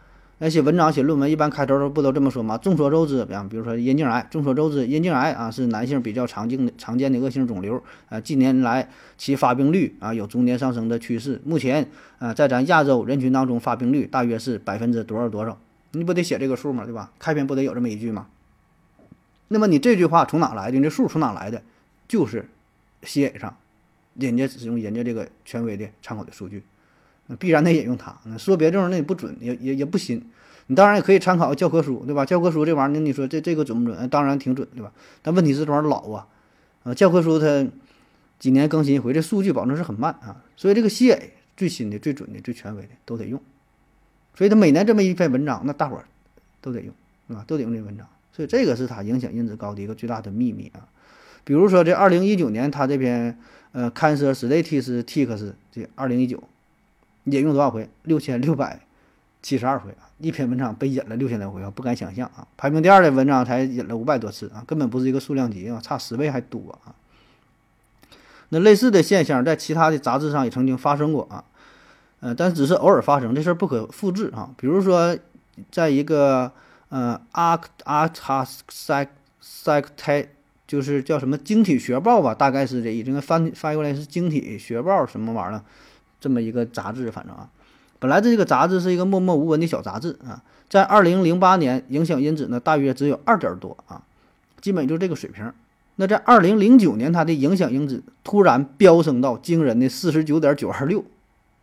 [0.43, 2.57] 那些文章、写论文，一般开头都不都这么说吗？
[2.57, 11.39] 众所周知，比方比如说阴茎癌，众所周知，阴茎癌啊是男性比较常见的常见的恶性肿瘤，啊，近年来其发病率啊有逐年上升的趋势。
[11.45, 15.57] 目前啊，在咱亚洲人群当中，发病率大约是百分之多少多少？
[15.91, 16.83] 你不得写这个数吗？
[16.83, 17.13] 对吧？
[17.17, 18.27] 开篇不得有这么一句吗？
[19.47, 20.77] 那么你这句话从哪来的？
[20.77, 21.61] 你这数从哪来的？
[22.05, 22.49] 就是
[23.03, 23.55] C 上，
[24.15, 26.63] 人家使用人家这个权威的参考的数据。
[27.27, 28.15] 那必然得引用它。
[28.25, 30.23] 那说别的那也不准，也也也不新。
[30.67, 32.25] 你当然也可以参考教科书，对吧？
[32.25, 34.09] 教科书这玩意儿，那你说这这个准不准？
[34.09, 34.93] 当然挺准，对吧？
[35.21, 36.27] 但问题是这玩意儿老啊，
[36.83, 37.67] 啊，教科书它
[38.39, 40.41] 几年更新一回，这数据保证是很慢啊。
[40.55, 41.19] 所以这个 CA
[41.57, 43.41] 最新的、最准的、最权威的都得用。
[44.35, 46.05] 所以他每年这么一篇文章，那大伙儿
[46.61, 46.93] 都得用，
[47.37, 47.43] 啊？
[47.45, 48.07] 都得用这文章。
[48.31, 50.87] 所以这个是它影响因子高的一个最大的秘密啊。
[51.43, 53.37] 比如说这二零一九年它这篇
[53.73, 56.41] 呃 Cancer Statistics 这二零一九。
[57.25, 57.89] 引用多少回？
[58.03, 58.79] 六千六百
[59.41, 60.09] 七十二回啊！
[60.19, 62.47] 一篇文章被引了六千来回啊，不敢想象啊！
[62.55, 66.95] 排名第二的文章才引了五百多次啊，根本不是一个数量级啊，差十倍还多啊！
[68.49, 71.43] 那类似的现象在其他的杂志上也曾经发生过啊，
[72.19, 74.51] 呃，但只是偶尔发生，这事儿不可复制啊。
[74.55, 75.17] 比如说，
[75.71, 76.51] 在一个
[76.89, 79.07] 呃阿阿查塞
[79.41, 80.27] 塞泰，
[80.65, 85.63] 就是叫什么晶体学报吧，大概是这意思，翻翻译过来是晶体学报什么玩意儿。
[86.23, 87.49] 这么一个杂志，反正啊，
[87.99, 94.01] 本来这个杂志是一个默默无闻的小杂志啊，在二零零八年影响因子呢大约只有二点多啊，
[94.61, 95.51] 基本就这个水平。
[95.97, 101.03] 那在二零零九年，它的影响因子突然飙升到惊人的四十九点九二六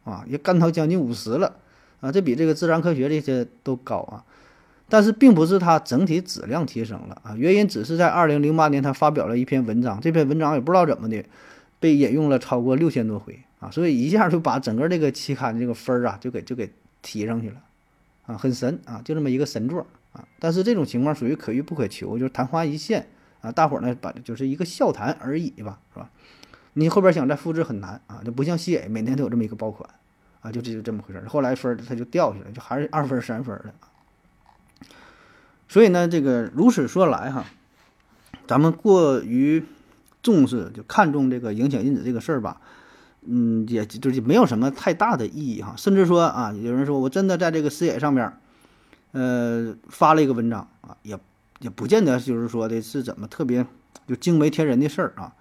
[0.04, 1.56] 啊，也干到将近五十了
[2.00, 4.22] 啊，这比这个自然科学这些都高啊。
[4.90, 11.24] 但是并不是它整体质量提升了啊，原因只是在二零零八年它发表了一篇文章，这篇文章也不知道怎么的
[11.78, 13.40] 被引用了超过六千多回。
[13.60, 17.62] 啊，所以一下就把整个这个期刊这个分儿啊，就给就给提上去了，
[18.26, 20.26] 啊，很神啊，就这么一个神作啊。
[20.38, 23.08] 但是这种情况属于可遇不可求，就是昙花一现
[23.42, 23.52] 啊。
[23.52, 26.10] 大伙儿呢把就是一个笑谈而已吧，是吧？
[26.72, 29.90] 你后边想再复制很难啊，就不像西 A 每年都有这么一个爆款
[30.40, 31.28] 啊，就这就这么回事儿。
[31.28, 33.74] 后来分儿它就掉下来，就还是二分三分的。
[35.68, 37.44] 所以呢，这个如此说来哈，
[38.46, 39.62] 咱们过于
[40.22, 42.60] 重视就看重这个影响因子这个事儿吧。
[43.26, 48.32] 嗯，也就是没有什么太大的意义哈，甚至说啊，有人说我真的在这个视野上面，
[49.12, 51.18] 呃，发了一个文章啊，也
[51.58, 53.66] 也不见得就是说的是怎么特别
[54.06, 55.34] 就惊为天人的事儿啊。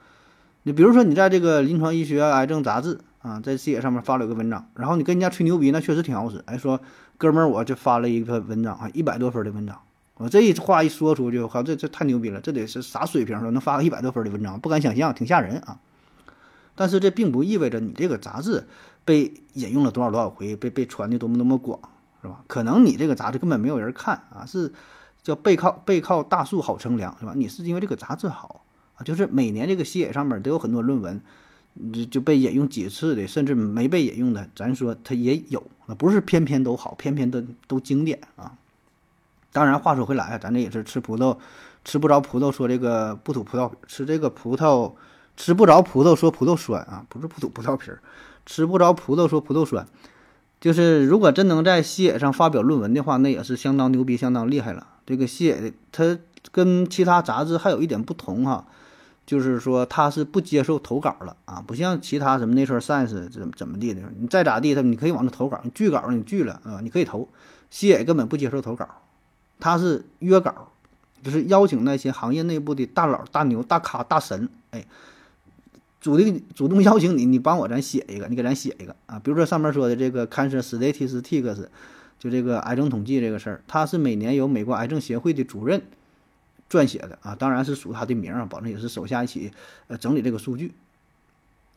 [0.64, 6.42] 你比如说你在这个临床医学癌症杂志啊，在视野上面发了一个文章，然后你跟人家吹牛逼，那确实挺好使。
[6.46, 6.80] 哎，说
[7.18, 9.80] 哥们儿，我就发了一个文章啊，一百多分的文章。
[10.16, 13.40] 我这一话一说出去，我靠，这这太牛逼了，这得是啥水平？
[13.40, 15.80] 说能发个一百多分的文章，不敢想象，挺吓人啊。
[16.80, 18.66] 但是这并不意味着你这个杂志
[19.04, 21.78] 被引用了多少多少回，被被传的多么多么广，
[22.22, 22.42] 是吧？
[22.48, 24.72] 可能你这个杂志根本没有人看啊，是
[25.22, 27.34] 叫背靠背靠大树好乘凉，是吧？
[27.36, 28.64] 你是因为这个杂志好
[28.96, 31.20] 啊，就是每年这个西野上面都有很多论文，
[31.92, 38.54] 就就被引用几次的，甚至没被引用的，咱说它也有，那不是篇篇都好，篇篇都都经典啊。
[39.52, 41.36] 当然，话说回来啊，咱这也是吃葡萄，
[41.84, 44.94] 吃不着葡萄说这个不吐葡萄，吃这个葡萄
[45.40, 48.02] 吃不着葡萄说葡萄酸啊，不是不吐葡萄皮儿，
[48.46, 49.88] 吃不着葡萄说葡萄酸，
[50.60, 54.86] 就是如果真能在西野上发表论文的话，那也是相当牛逼、相当厉害了。
[55.06, 56.20] 这个西野的它
[56.52, 58.66] 跟其他杂志还有一点不同哈，
[59.26, 67.30] 就是说它是不接受投稿了啊，不像其他什么 Nature Science 怎么怎么地的，你再咋地，他你可以往那投稿，你拒稿你拒了啊，你可以投，
[67.70, 68.86] 西野根本不接受投稿。
[69.58, 70.70] 他是约稿，
[71.24, 74.86] 就是邀请那些行业内部的大佬、大牛、大咖、大神，哎，
[76.00, 79.20] 主动主动邀请你，你帮我咱写一个，你给咱写一个啊。
[79.20, 81.68] 比如说上面说的这个 Cancer Statistics，
[82.18, 85.82] 就这个癌症统计这个事儿，他是每年由美国癌症协会的主任
[86.70, 89.52] 撰写的啊，当然是署他的名啊，保证也是手下一起
[89.88, 90.74] 呃整理这个数据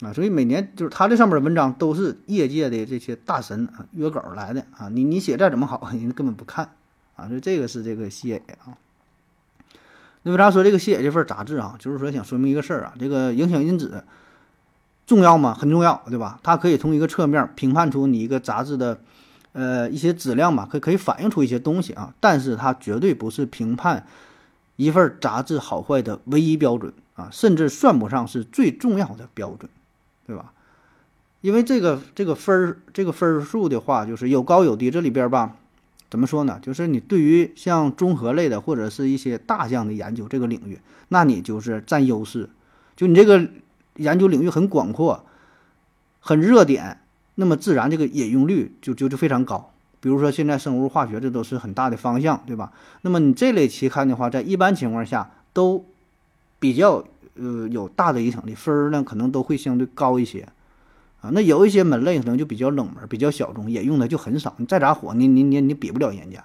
[0.00, 0.12] 啊。
[0.12, 6.74] 所以每年就是他这上面的文章都是业界的这些大神啊约稿来的啊，你你写再怎么好，人家根本不看。
[7.14, 8.78] 啊，所以这个是这个 CA 啊。
[10.24, 11.74] 那为啥说这个写这份杂志啊？
[11.78, 14.04] 就是说想说明一个事儿啊，这个影响因子
[15.06, 15.52] 重要吗？
[15.52, 16.38] 很重要，对吧？
[16.42, 19.00] 它可以从一个侧面评判出你一个杂志的
[19.52, 22.14] 呃一些质量吧，可可以反映出一些东西啊。
[22.20, 24.06] 但是它绝对不是评判
[24.76, 29.68] 一份杂志好坏的唯一标准啊，甚至算不上是最重要的标准，
[30.26, 30.52] 对吧？
[31.40, 35.56] 因为这个这个分儿这个分数的话，就是有高有低，这里边吧。
[36.12, 36.58] 怎么说呢？
[36.60, 42.50] 就是你对于像综合类的或者是一些大项的研究这个领域，那你就是占优势。
[42.94, 43.48] 就你这个
[43.96, 45.24] 研究领域很广阔，
[46.20, 47.00] 很热点，
[47.36, 49.72] 那么自然这个引用率就就就非常高。
[50.00, 52.70] 比如说现在生物化学这都是很大的方向，对吧？
[53.00, 55.82] 那么你这类期刊的话，在一般情况下都
[56.58, 57.02] 比较
[57.36, 60.46] 呃有大的影响力，分儿呢可能都会相对高一些。
[61.22, 64.52] 啊，那有一些门类可能就比较冷门、比较小众，也用的就很少。
[64.56, 66.44] 你再咋火，你你你你比不了人家。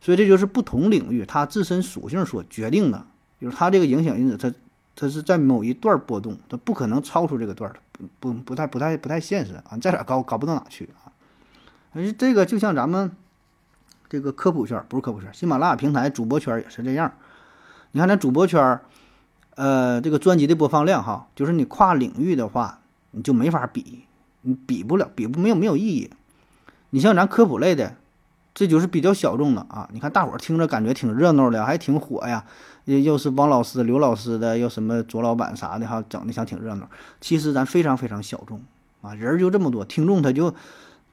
[0.00, 3.06] 所以这就是不同领域它自身属性所决定的，
[3.40, 4.52] 就是它这个影响因子，它
[4.96, 7.76] 它是在某一段波动，它不可能超出这个段儿，
[8.18, 9.78] 不不不太不太不太现实啊。
[9.80, 11.14] 再咋高高不到哪去啊？
[11.92, 13.12] 而且这个就像咱们
[14.08, 17.12] 这个科普圈，不是科普圈，喜马拉雅平台主播圈也是这样。
[17.92, 18.80] 你看咱主播圈，
[19.54, 22.79] 呃，这个专辑的播放量哈，就是你跨领域的话。
[23.12, 24.04] 你就没法比，
[24.42, 26.10] 你比不了，比不没有没有意义。
[26.90, 27.96] 你像咱科普类的，
[28.54, 29.88] 这就是比较小众的啊。
[29.92, 32.44] 你看大伙儿听着感觉挺热闹的，还挺火呀。
[32.84, 36.88] 又又是王老师、刘老师的，又什么卓老板啥的哈，整的像挺热闹。
[37.20, 38.60] 其实咱非常非常小众
[39.02, 40.54] 啊，人就这么多，听众他就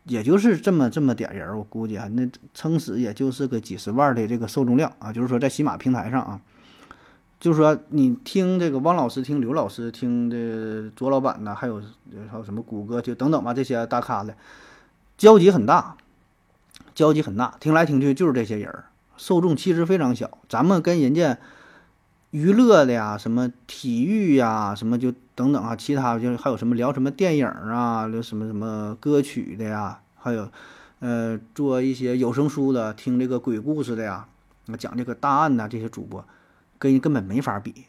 [0.06, 5.12] 也就是这么这么点人，我估计啊，那撑死也就是个几十万的这个受众量啊。
[5.12, 6.42] 就是说在喜马平台上啊。
[7.40, 11.80] 就是说，你听这个汪老师，听刘老师，听这卓老板呐，还有
[12.32, 14.36] 还有什么谷歌就等等吧，这些大咖的，
[15.20, 15.98] 交集很大，
[16.96, 18.86] 交集很大，听来听去就是这些人儿，
[19.18, 20.40] 受众其实非常小。
[20.50, 21.38] 咱们跟人家
[22.32, 30.50] 娱乐的呀，什么体育呀，什么就等等啊，其他就还有什么聊什么电影啊，聊什么什么歌曲的呀，还有
[31.02, 34.28] 呃做一些有声书的，听这个鬼故事的呀，
[34.80, 36.26] 讲这个大案呐，这些主播。
[36.80, 37.86] 跟人根本没法比，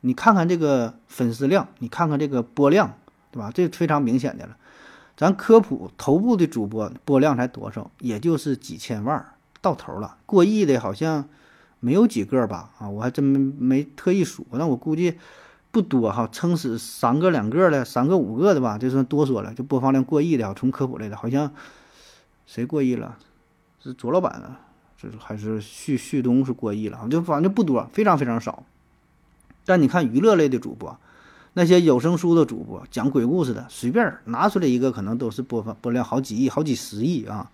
[0.00, 2.94] 你看看这个粉丝量，你看看这个播量，
[3.30, 3.50] 对吧？
[3.54, 4.56] 这非常明显的了。
[5.16, 7.90] 咱科普头部的主播播量才多少？
[8.00, 11.26] 也就是几千万到头了，过亿的好像
[11.80, 12.70] 没有几个吧？
[12.78, 15.18] 啊，我还真没没特意数，那我估计
[15.70, 19.54] 不多哈，撑死三个两个的，三个五个的吧，这算多说了。
[19.54, 21.50] 就播放量过亿的，从科普类的，好像
[22.46, 23.16] 谁过亿了？
[23.82, 24.60] 是卓老板啊。
[24.98, 28.62] 这还是旭旭东是过亿了，就反正不多，非常非常少。
[29.64, 30.98] 但你看娱乐类的主播，
[31.54, 37.50] 那些有声书的主播讲鬼故事的，随便拿出来一个，可能都是播放播量好几亿、好几十亿啊。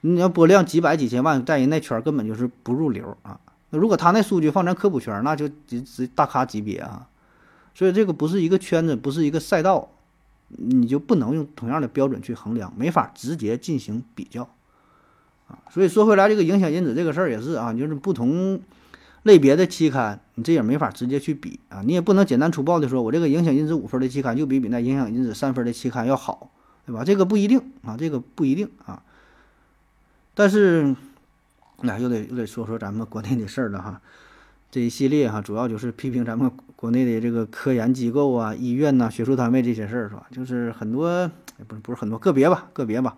[0.00, 3.38] 你要播量几百几千万，在人那圈根本就是不入流啊。
[3.68, 7.06] 那如果他那数据放咱科普圈，那就直直大咖级别啊。
[7.74, 9.90] 所以这个不是一个圈子，不是一个赛道，
[10.48, 14.48] 你就不能用同样的标准去衡量，没法直接进行比较。
[15.70, 18.60] 所以说回来，这个影响因子这个事儿也是啊，就是不同
[19.22, 26.50] 类别的期刊，你这也没法直接去比啊，你也不能简单粗暴的说，我这个影响因子五分的期刊就比比那影响因子三分的期刊要好，
[26.86, 27.04] 对吧？
[27.04, 29.02] 这个不一定啊，这个不一定啊。
[30.34, 30.94] 但是，
[31.82, 34.00] 那又得又得说说咱们国内的事儿了哈。
[34.70, 40.26] 这一系列哈，主要就是批评咱们国内的这个科研机构啊、医院呐、学术单位这些事儿，是吧？
[40.30, 41.28] 就是很多，
[41.66, 43.16] 不是不是很多，个别吧，个别吧，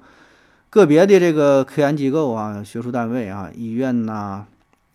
[0.72, 4.46] 个别的这个科研机构啊、学术单位啊、医院呐，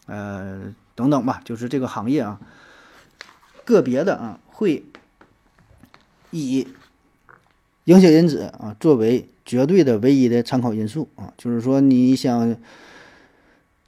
[0.08, 2.40] 呃等等吧，就是这个行业啊，
[3.63, 4.84] 个别的啊会
[6.32, 6.68] 以
[7.84, 12.58] 影响因子啊作为绝对的唯一的参考因素啊，就是说你想。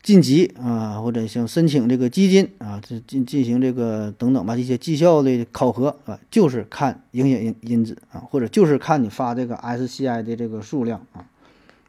[0.02, 11.28] 晋级啊，或者想申请这个基金啊，这进进行这个等等吧，一些绩效的考核啊，就是看影响因因子啊，或者就是看你发这个 SCI 的这个数量啊，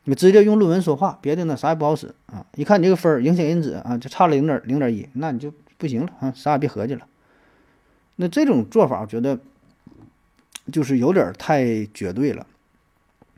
[0.04, 2.44] 你直接用论文说话，别的呢啥也不好使啊。
[2.56, 7.06] 一看你这个分儿，影响因子啊，就差了零点零点一，那你就不行了啊，啥也别合计了。
[8.16, 9.38] 那这种做法，我觉得
[10.72, 12.46] 就是有点太绝对了，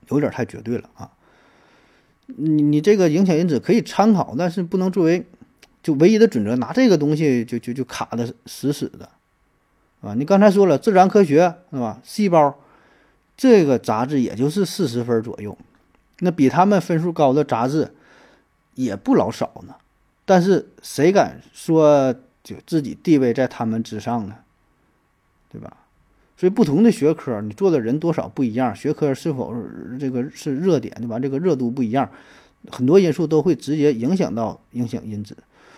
[0.09, 1.11] 有点太绝对了啊。
[2.27, 5.27] 你你这个影响因子可以参考，但是不能作为
[5.83, 6.57] 就唯一的准则。
[6.57, 9.09] 拿这个东西就就就卡的死死的，
[10.01, 10.15] 啊！
[10.15, 12.01] 你刚才说了自然科学是吧？
[12.03, 12.59] 细胞
[13.37, 15.57] 这个杂志也就是四十分左右，
[16.25, 17.93] 那比他们分数高的杂志
[18.75, 19.75] 也不老少呢。
[20.25, 24.37] 但是谁敢说就自己地位在他们之上呢？
[25.51, 25.77] 对吧？
[26.37, 29.55] 所以不同的学科，你做的人多少不一样，学科是否
[29.99, 31.19] 这个是热点，对吧？
[31.19, 32.09] 这个热度不一样，
[32.71, 35.37] 很多因素都会直接影响到影响因子。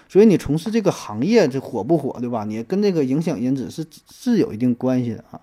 [0.08, 2.44] 所以你从事这个行业，这火不火，对吧？
[2.44, 5.40] 你跟这个影响因子是是有一定关系的啊。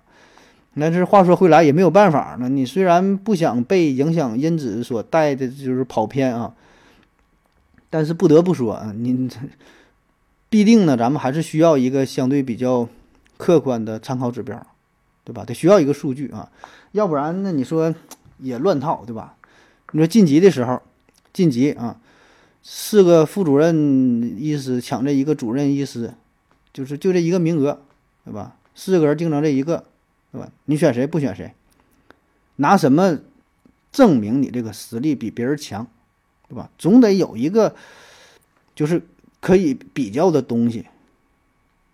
[0.74, 2.48] 但是话说回来，也没有办法呢。
[2.48, 6.54] 你虽然不想被影响因子所带的就是跑偏啊，
[7.90, 9.28] 但是不得不说啊，你
[10.48, 12.88] 必定呢，咱们还是需要一个相对比较
[13.36, 14.66] 客观的参考指标。
[15.24, 15.44] 对吧？
[15.44, 16.50] 得需要一个数据啊，
[16.90, 17.94] 要不然那你说
[18.40, 19.36] 也乱套，对吧？
[19.92, 20.82] 你说晋级的时候，
[21.32, 21.96] 晋级啊，
[22.60, 26.12] 四个副主任医师抢这一个主任医师，
[26.72, 27.78] 就是就这一个名额，
[28.24, 28.56] 对吧？
[28.74, 29.84] 四个人竞争这一个，
[30.32, 30.50] 对吧？
[30.64, 31.54] 你选谁不选谁？
[32.56, 33.18] 拿什么
[33.92, 35.86] 证明你这个实力比别人强，
[36.48, 36.68] 对吧？
[36.78, 37.76] 总得有一个
[38.74, 39.02] 就是
[39.40, 40.86] 可以比较的东西。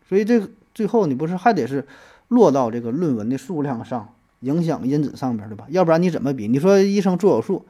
[0.08, 1.86] 所以这最后你不是还得是？
[2.28, 5.64] 落到这个论文的数量上，影响因子上边，对吧？
[5.70, 6.46] 要不然你怎么比？
[6.46, 7.64] 你说医生做手术，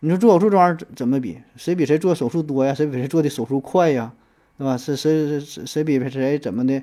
[0.00, 1.36] 你说做手术这玩意儿怎么比？
[1.56, 2.72] 谁比谁做手术多呀？
[2.72, 4.14] 谁比谁做的手术快呀？
[4.56, 4.78] 对吧？
[4.78, 6.82] 是谁谁谁比谁怎么的？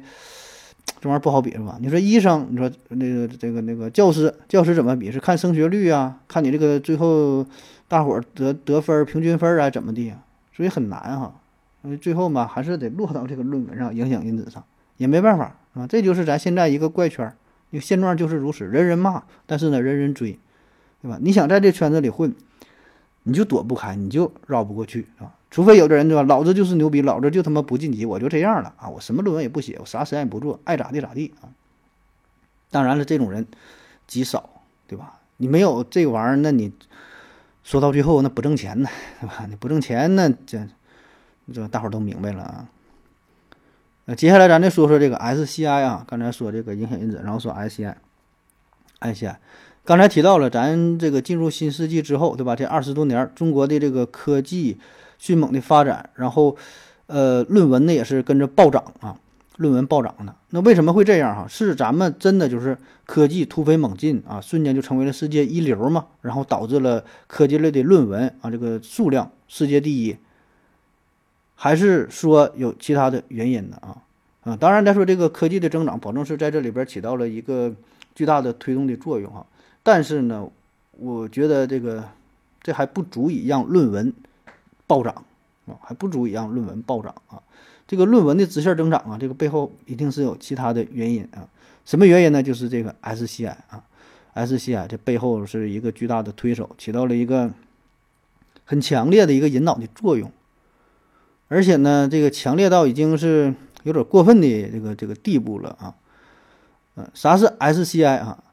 [1.02, 1.78] 这玩意儿不好比是吧？
[1.80, 5.12] 你说医生，你说那个这个那个教师，教师怎么比？
[5.12, 6.20] 是看升学率啊？
[6.28, 7.46] 看你这个最后
[7.88, 9.70] 大伙儿得得分平均分啊？
[9.70, 10.14] 怎么地？
[10.54, 11.34] 所以很难哈。
[12.02, 14.62] 最后嘛，还是得落到这个论文上，影响因子上，
[14.98, 15.56] 也没办法。
[15.76, 17.36] 啊，这就是咱现在一个怪圈儿，
[17.70, 20.38] 你现状就是如此，人人骂，但是呢，人人追，
[21.02, 21.18] 对吧？
[21.22, 22.36] 你想在这圈子里混，
[23.24, 25.32] 你就躲不开，你就绕不过去啊。
[25.52, 31.50] 除非有的人对吧，老子就是牛逼，老子就他妈不晋级，我就这样了啊，我什么论文也不写，我啥实验也不做，爱咋地咋地啊。
[32.70, 33.48] 当然了，这种人
[34.06, 34.50] 极少，
[34.88, 35.20] 对吧？
[35.38, 36.72] 你没有这玩意儿，那你
[37.64, 39.48] 说到最后那不挣钱呢， 对吧？
[39.50, 40.68] 你不挣钱，那这
[41.52, 42.68] 这大伙儿都明白了啊。
[44.06, 49.36] 那接下来咱再说说这个 SCI 啊，刚才说这个影响因子，然后说 SCI，SCI，
[49.84, 52.56] 刚才提到了咱这个进入新世纪之后，对吧？
[52.56, 54.78] 这二十多年，中国的这个科技
[55.20, 56.58] 迅猛的发展，然后
[57.06, 59.16] 呃，论文呢也是跟着暴涨啊，
[59.58, 60.34] 论文暴涨的。
[60.50, 61.46] 那为什么会这样哈？
[61.48, 66.08] 是咱们真的就是科技突飞猛进啊，瞬间就成为了世界一流嘛？
[66.22, 70.18] 然后导致了科技类的论文啊这个数量世界第一。
[71.62, 73.98] 还是说有其他的原因的啊
[74.46, 74.56] 啊！
[74.56, 77.76] 当然，再说这个科技的增长，保证是在这里边起到了一个
[78.16, 79.46] 巨大的推动的作用哈。
[79.84, 80.50] 但是呢，
[80.92, 82.02] 我觉得这个
[82.64, 84.14] 这还不足以让论文
[84.90, 85.14] 暴涨
[85.68, 87.38] 啊，还不足以让论文暴涨啊。
[87.88, 91.48] 这个论文的直线增长啊，这个背后一定是有其他的原因啊。
[91.86, 92.42] 什么原因呢？
[92.42, 93.84] 就是这个 SCI 啊
[94.34, 97.52] ，SCI 这背后是一个巨大的推手，起到了一个
[98.66, 100.32] 很强烈的一个引导的作用。
[101.48, 105.96] 而且呢，这个强烈到已经是有点过分的这个这个地步了啊！
[106.96, 108.44] 嗯，啥是 SCI 啊？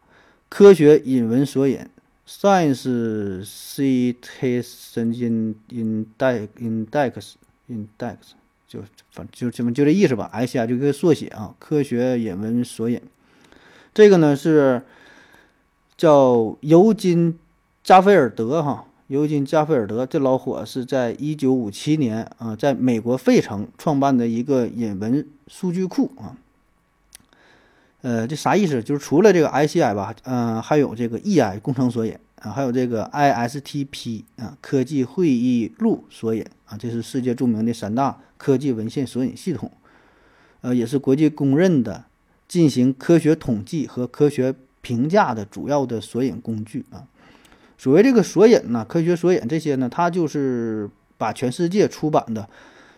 [0.48, 1.86] 科学引文索引
[2.28, 7.34] ，Science Citation in Index
[7.68, 8.16] Index，
[8.66, 13.00] 就反正就这么就这意思吧？SCI 就一个缩写啊，科学引文索引。
[13.94, 14.82] 这个呢是
[15.96, 17.32] 叫尤金·
[17.82, 18.86] 加菲尔德哈。
[19.08, 26.36] 尤金·加菲尔德这老伙是在一九五七年啊，在美国费城创办的一个引文数据库啊。
[28.06, 28.80] 呃，这啥意思？
[28.80, 39.68] 就是除了这个 ICI 吧，嗯，还有这个 EI 工程索引啊，还有这个 ISTP 啊科技会议录索引啊，这是世界著名的三大科技文献索引系统，
[40.60, 42.04] 呃，也是国际公认的
[42.46, 47.02] 进行科学统计和科学评价的主要的索引工具啊。
[47.76, 50.88] 所谓这个索引呢，科学索引这些呢，它就是
[51.18, 52.48] 把全世界出版的。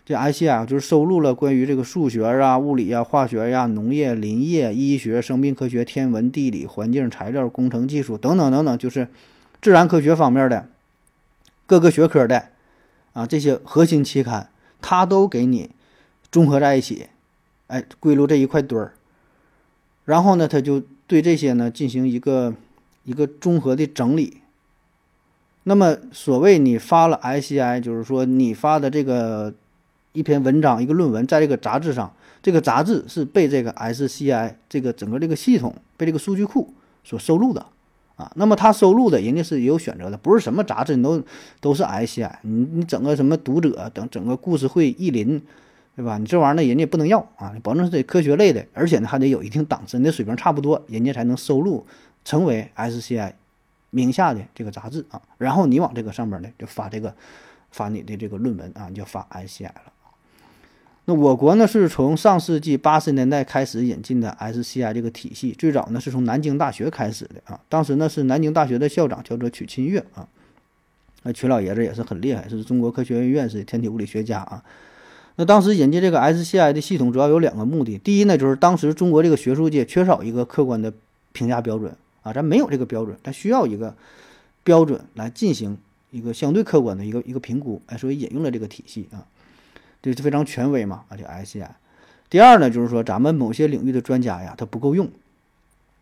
[0.09, 9.07] 这 ICI 就是收录了关于这个数学啊、物理啊、化学呀、农业、林业、医学、生命科学、天文、地理、环境、材料、工程技术等等等等，就是
[9.61, 10.67] 自然科学方面的
[11.67, 12.47] 各个学科的
[13.13, 14.49] 啊这些核心期刊，
[14.81, 15.69] 它都给你
[16.31, 17.05] 综合在一起，
[17.67, 18.93] 哎，归入这一块堆儿。
[20.05, 22.55] 然后呢，他就对这些呢进行一个
[23.03, 24.41] 一个综合的整理。
[25.65, 29.53] 那么，所谓你发了 ICI，就是说你发的这个。
[30.13, 37.65] 一篇文章，一个论文，在这个杂志上，这个杂志是被这个 SCI 这个整个这个系统被这个数据库所收录的
[38.15, 38.31] 啊。
[38.35, 41.23] 那么它收录的，人家是也有选择的，不是什么杂志你都
[41.61, 42.31] 都是 SCI。
[42.41, 45.41] 你你整个什么读者等整个故事会意林，
[45.95, 46.17] 对吧？
[46.17, 51.85] 你这玩意儿呢，人家不能要啊，保证是科学类的，而且呢还得有一定档次，你的水平差不多，人家才能收录
[52.25, 53.33] 成为 SCI
[53.91, 55.21] 名下的这个杂志啊。
[55.37, 57.13] 然后你往这个上面呢就发这个
[57.69, 59.93] 发你的这个论文啊，你就发 SCI 了。
[61.09, 67.59] 那我国呢是从上世纪八十年代开始引进的 SCI 这个体系，最早呢是从南京大学开始的啊。
[67.67, 70.27] 当时呢是南京大学的校长叫做曲钦岳啊，
[71.23, 74.63] 那曲老爷子也是很厉害，是中国科学院院士、天体物理学家啊。
[75.37, 80.93] 那当时引进这个 SCI 的系统主要有两个目的，第一呢就是当时中国这个学术界缺少一个客观的
[81.31, 81.91] 评价标准
[82.21, 83.95] 啊，咱没有这个标准，咱需要一个
[84.63, 85.75] 标准来进行
[86.11, 89.25] 一个相对客观的一个一个评估，哎，所以引用了这个体系啊。
[90.01, 91.67] 这是非常权威嘛，啊，这 ICI。
[92.29, 95.09] 第二呢，就是说咱们某些领域的专家呀，他不够用。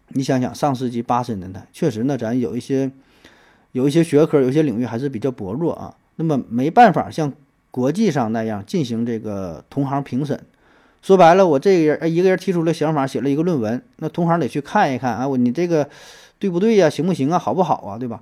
[0.09, 2.91] 你想想，上世纪八十年代，确实呢，咱有一些
[3.71, 5.95] 有一些学科、有些领域还是比较薄弱啊。
[6.15, 7.31] 那么没办法像
[7.71, 10.39] 国际上那样进行这个同行评审。
[11.01, 15.89] 说白了，我这个人一个人提出了想法，写了一个论文，那同行得去看一看啊，我你这个
[16.39, 16.89] 对不对呀？
[16.89, 17.39] 行不行啊？
[17.39, 17.97] 好不好啊？
[17.97, 18.21] 对吧？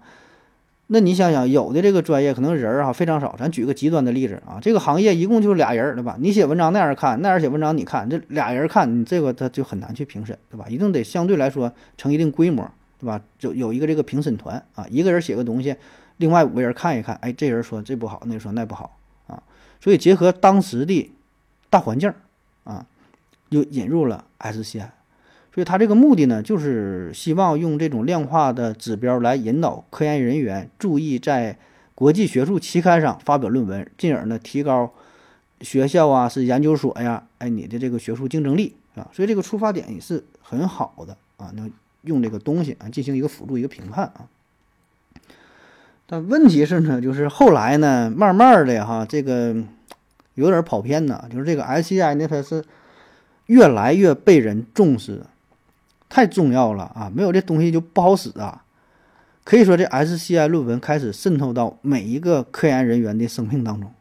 [0.87, 3.35] 那你想想，有的这个专业可能人儿啊非常少。
[3.39, 6.15] 咱举个极端的例子啊，这个行业一共就俩人，对吧？
[6.19, 10.67] 你写文章那样看，那样写文章你看，这俩人看你这个他就很难去评审，对吧？
[10.69, 12.69] 一定得相对来说成一定规模，
[12.99, 13.19] 对吧？
[13.39, 15.75] 就有一个这个评审团啊，一个人写个东西，
[16.17, 19.41] 另外五个人看一看，哎，这人说这不好，那人说那不好啊。
[19.81, 21.11] 所以结合当时的
[21.71, 22.13] 大环境
[22.63, 22.85] 啊，
[23.49, 24.89] 又引入了 SCI。
[25.55, 31.57] 所以他这个目的呢，就是希望用这种量化的指标来引导科研人员注意在
[31.95, 34.91] 国际学术期刊上发表论文，进而呢提高
[35.61, 39.07] 学校啊是研究所呀，哎你的这个学术竞争力啊。
[39.13, 41.69] 所以这个出发点也是很好的啊，那
[42.01, 44.27] 用这个东西啊进行一个辅助一个评判啊。
[46.05, 49.55] 但问题是呢，就是后来呢，慢慢的哈，这个
[50.33, 52.61] 有点跑偏呢，就是这个 SCI 呢它是
[53.45, 55.21] 越来越被人重视。
[56.15, 57.11] 太重要了啊！
[57.13, 58.63] 没有这东西就不好使啊。
[59.43, 63.91] 可以说，这 SCI 论文开始渗透到每一个科研人员的生命当中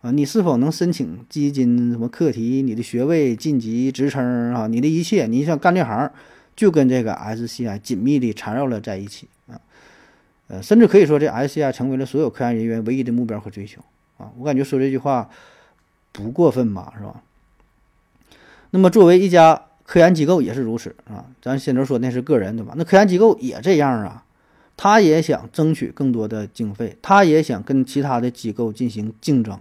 [0.00, 0.12] 啊。
[0.12, 4.68] 你是否能申请基金、什么课题、你的学位、晋级、职称啊？
[4.68, 6.08] 你的一切，你想干这行，
[6.54, 9.58] 就跟这个 SCI 紧密地缠绕了在一起啊。
[10.46, 13.80] 呃，甚至可以说，这 SCI 成为了所有科研人员唯一的目标和追求
[14.18, 14.30] 啊。
[14.38, 15.28] 我感觉说这句话
[16.12, 17.20] 不过分吧，是吧？
[18.70, 19.62] 那么，作为一家。
[19.88, 22.74] 科研机构也是如此啊，咱先头说那是个人对吧？
[22.76, 24.22] 那科研机构也这样啊，
[24.76, 29.58] 他也想争取更多的经费，他也想跟其他的机构进行竞争。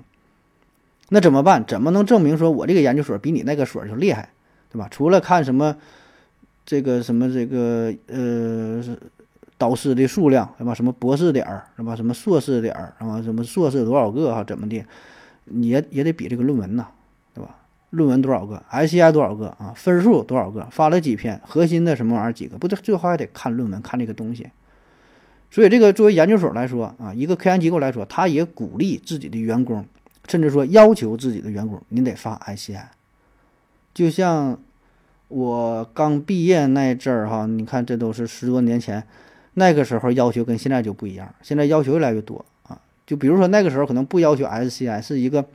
[1.07, 1.63] 那怎么办？
[1.65, 4.27] 怎么能证明说我这个研究所比你那个所就厉害，
[4.69, 4.89] 对吧？
[4.91, 5.77] 除了看什么
[6.65, 8.83] 这个什么这个呃
[9.57, 10.73] 导师的数量，对吧？
[10.73, 11.95] 什么博士点儿，是吧？
[11.95, 13.21] 什么硕士点儿，是吧？
[13.23, 14.43] 什么硕士多少个哈？
[14.43, 14.83] 怎么的？
[15.45, 16.85] 你也也得比这个论文呐，
[17.91, 19.73] 论文多少个？SCI 多少个啊？
[19.75, 20.67] 分数多少个？
[20.69, 21.39] 发了几篇？
[21.45, 22.57] 核心的什么玩意儿几个？
[22.57, 24.47] 不，最后还得看论文，看这个东西。
[25.49, 29.85] 所以，这个作为研究所来说啊，一个科研机构来说，他也鼓励自己的员工，
[30.27, 32.83] 甚至说要求自己的员工，你得发 SCI。
[33.93, 34.59] 就像
[35.29, 39.01] 我刚毕业那阵儿哈，你看这都是十多年前，
[39.53, 42.77] 那个时候要求跟现在就不一样，现在要求越来越多啊。
[43.05, 45.45] 就比如说那个时候可能不要求 SCI，是一个。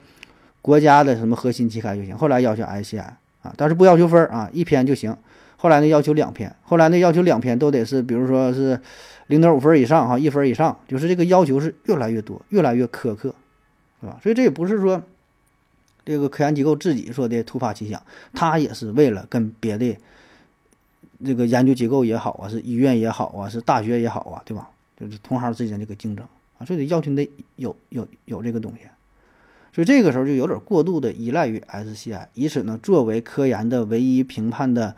[0.62, 3.00] 国家的什么核心期刊就行，后来要求 ICI
[3.42, 5.14] 啊，但是不要求分啊，一篇就行。
[5.56, 8.80] 后来呢要求两篇，后来呢要求两篇都得是，比如说是
[9.26, 13.34] 零点五分以上哈，一分以上，就是这个要求是越来越多，越来越苛刻，
[14.00, 14.18] 是吧？
[14.22, 15.02] 所以这也不是说
[16.04, 18.02] 这个科研机构自己说的突发奇想，
[18.32, 19.96] 他也是为了跟别的
[21.24, 24.68] 这个研究机构也好啊，是医院也好啊，是大学也好啊，对吧？
[24.98, 26.26] 就是同行之间这个竞争
[26.58, 28.78] 啊，所以得要求你得有有有这个东西。
[29.72, 34.94] 所以这个时候就有点过度的依赖于 SCI，以此呢作为科研的唯一评判的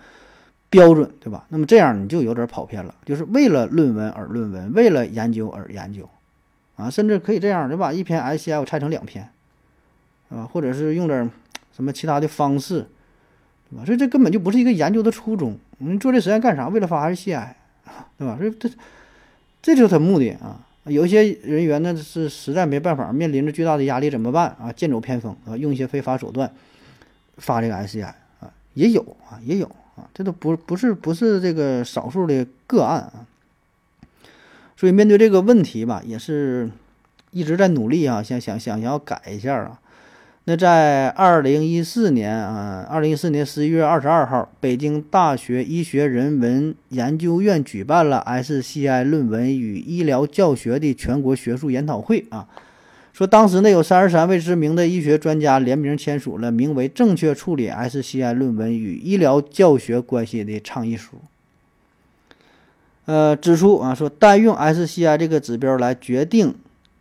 [0.68, 1.46] 标准，对吧？
[1.50, 6.08] 那么这样你就有点跑偏了，就是为了论文而论文，为了研究而研究，
[6.74, 7.92] 啊，甚至可以这样，对吧？
[7.92, 9.30] 一篇 SCI 拆成两篇，
[10.30, 11.30] 啊，或者是用点
[11.72, 12.86] 什么其他的方式，
[13.70, 13.84] 对吧？
[13.84, 15.56] 所以这根本就不是一个研究的初衷。
[15.78, 16.66] 你做这实验干啥？
[16.68, 17.50] 为了发 SCI，
[18.18, 18.36] 对吧？
[18.36, 18.68] 所以这
[19.62, 20.66] 这就是他目的啊。
[20.86, 24.70] 有一些人员呢是实在没办法，面临着巨大的压力怎么办啊？
[24.70, 26.52] 剑走偏锋啊，用一些非法手段
[27.38, 29.66] 发这个 SCI 啊，也有啊，也有
[29.96, 33.26] 啊，这都不不是不是这个少数的个案啊。
[34.76, 36.70] 所以面对这个问题吧，也是
[37.30, 39.80] 一直在努力啊，想想想要改一下啊。
[40.46, 52.46] 那在二零一四年啊，二零一四年十一月二十二号，北京大学医学人文研究院举办了 SCI 论文与医疗教学的全国学术研讨会啊。
[53.14, 61.16] 说当时呢，有三十三位知名的医学专家联名签署了名为《正确处理 SCI 论文与医疗教学关系的倡议书》。
[63.06, 66.54] 呃，指出啊，说单用 SCI 这个指标来决定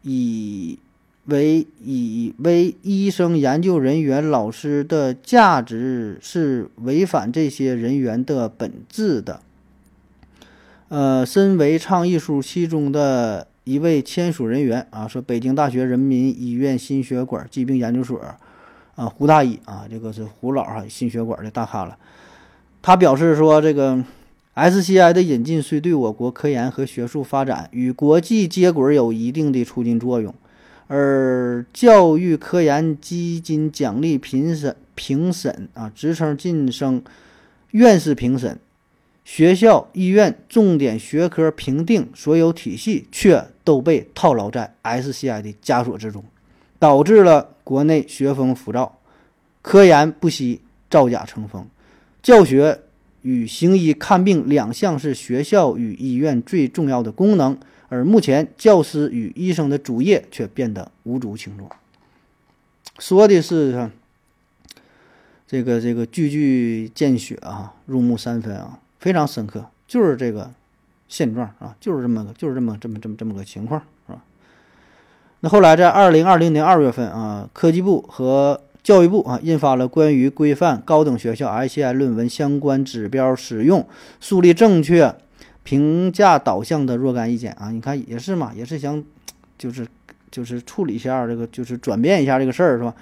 [0.03, 0.79] 以。
[1.25, 9.39] 为以为医生、研究人员、老师的价值是违反这些人员的本质的。
[10.89, 18.19] 呃，身为倡议书其中的一位签署人员啊，说北京大学人民医院心血管疾病研究所
[18.95, 21.97] 啊，胡大医啊，这个是胡老哈，心血管的大咖了。
[22.81, 24.03] 他表示说，这个
[24.55, 30.35] SCI 的引进虽对我国科研和学术发展与国际接轨有一定的促进作用。
[30.95, 37.01] 而教育科研基金奖励评审评审啊，职称晋升
[37.71, 38.59] 院士评审，
[39.25, 46.23] 学校医院重点学科评定所有体系却都被套牢在 SCI 的枷锁之中，
[46.77, 48.99] 导致了国内学风浮躁，
[49.63, 51.65] 科研不惜造假成风，
[52.21, 52.81] 教学
[53.23, 57.57] 与行医看病两项是学校与医院最重要的功能。
[57.93, 61.69] 而目前，教师与医生的主业却变得无足轻重。
[62.97, 63.91] 说的是
[65.45, 70.49] 这个这个句句见血啊，入木三分啊，非常深刻，就是这个
[71.07, 74.23] 现状啊，就是这么个，就是这么这么这么这么个情况，是吧？
[75.41, 83.87] 那后来在二零二零年二月份啊，科技部和教育部啊印发了关于规范高等学校 ICI 论文相关指标使用、
[84.19, 85.13] 树立正确。
[85.63, 89.03] 评价导向的若干意见啊，你看也是嘛，也是想，
[89.57, 89.87] 就是
[90.29, 92.93] 就是处理一下这个，就是转变一下这个事儿，是吧？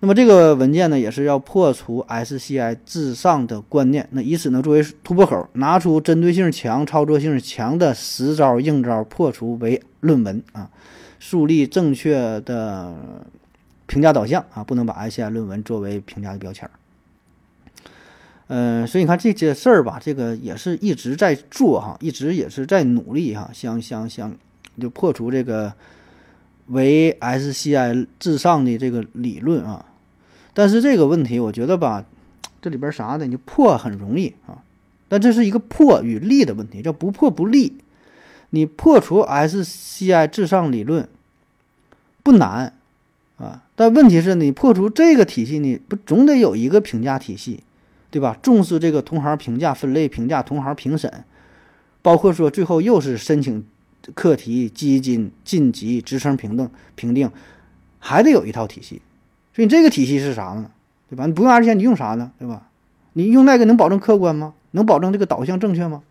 [0.00, 10.68] 那么这个文件呢，也是要破除 SCI 至上的观念，那以此呢作为突破口，拿出针对性强、操作性强的实招硬招，破除为论文啊，
[11.20, 12.94] 树立正确的
[13.86, 16.70] 评价导向啊，不能把 SCI 论文作为评价的标签儿。
[18.54, 24.36] 嗯，所以你看这些事儿吧，这个也是一直在做哈，一直也是在努力哈，想想想
[24.78, 25.72] 就破除这个
[26.66, 29.86] 为 SCI 至上的这个理论啊。
[30.52, 32.04] 但是这个问题，我觉得吧，
[32.60, 34.60] 这里边啥的，你破很容易啊，
[35.08, 37.78] 但这是一个破与立的问题，叫不破不立。
[38.50, 41.08] 你破除 SCI 至上理论
[42.22, 42.74] 不难
[43.38, 47.62] 啊，但问题是你破除这个体系，你不总得有一个评价体系。
[48.12, 48.36] 对吧？
[48.42, 51.24] 重视这个同行评价、分类评价、同行评审，
[52.02, 53.66] 包括说最后又是申请
[54.14, 57.30] 课题、基金晋级、职称评定、评定，
[57.98, 59.00] 还得有一套体系。
[59.54, 60.70] 所以你这个体系是啥呢？
[61.08, 61.24] 对吧？
[61.24, 62.32] 你不用 R 线，你用啥呢？
[62.38, 62.68] 对吧？
[63.14, 64.52] 你用那个能保证客观吗？
[64.72, 66.02] 能保证这个导向正确吗？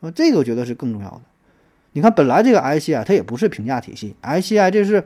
[0.00, 1.22] 啊，这个我觉得是更重要的。
[1.92, 5.04] 你看，本来这个 ICI 它也不是评价体系，ICI 这是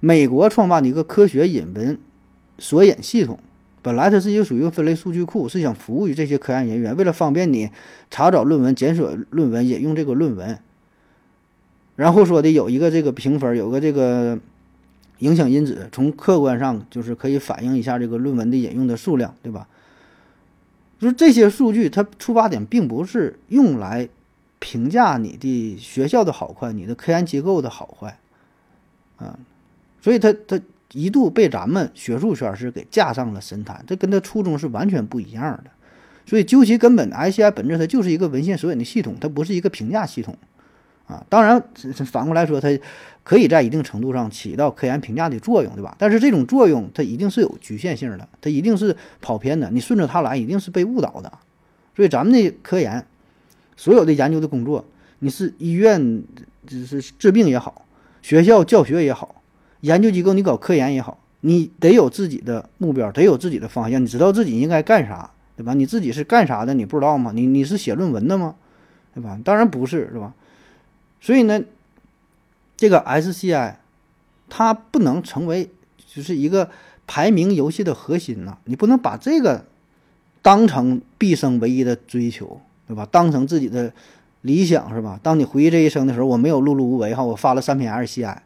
[0.00, 1.98] 美国创办的一个科学引文
[2.58, 3.38] 索引系统。
[3.86, 7.70] 本来它是一个属于分类数据库，是想服务于这些科研人员，为了方便你
[8.10, 10.58] 查找论文、检索论文、引用这个论文，
[11.94, 14.36] 然后说的有一个这个评分，有个这个
[15.18, 19.68] 影响因子，从客观上就是可以反映一下这个论文的引用的数量，对吧？
[20.98, 24.08] 就是这些数据，它出发点并不是用来
[24.58, 28.18] 评价你的学校的好坏，你的科研机构的好坏，
[29.18, 29.38] 啊，
[30.02, 30.60] 所以它它。
[30.96, 35.64] 一度被咱们学术圈是给架上了神坛，这跟他初衷是完全不一样的。
[36.24, 40.34] 所以究其根本，SCI 本质它就是一个文献索引的系统，它不是一个评价系统
[41.06, 41.22] 啊。
[41.28, 41.62] 当然，
[42.06, 42.68] 反过来说，它
[43.22, 45.94] 可以在一定程度上起到科研评价的作用，对吧？
[45.98, 51.30] 但是这种作用它一定是有局限性的，它一定是跑偏的，你顺着它来，一定是被误导的。
[51.94, 53.06] 所以咱们的科研，
[53.76, 54.82] 所有的研究的工作，
[55.18, 56.22] 你是医院
[56.66, 57.84] 就是治病也好，
[58.22, 59.42] 学校教学也好，
[59.86, 65.74] 研究机构你搞科研也好，你得有自己的目标，得有自己的方向，你知道自己应该干啥，对吧？
[65.74, 67.32] 你自己是干啥的，你不知道吗？
[67.34, 68.56] 你你是写论文的吗？
[69.14, 69.38] 对吧？
[69.44, 70.34] 当然不是，是吧？
[71.20, 71.62] 所以呢，
[72.76, 73.74] 这个 SCI
[74.48, 75.70] 它不能成为
[76.06, 76.70] 就是一个
[77.06, 79.64] 排名游戏的核心呐，你不能把这个。
[80.42, 83.04] 当成毕生唯一的追求，对吧？
[83.10, 83.92] 当成自己的
[84.42, 85.18] 理想，是吧？
[85.20, 88.36] 当你回忆这一生的时候，我没有碌碌无为哈，我发了三篇 SCI，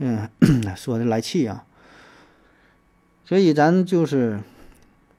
[0.00, 0.28] 嗯，
[0.76, 1.64] 说的来气啊。
[3.24, 4.40] 所以咱就是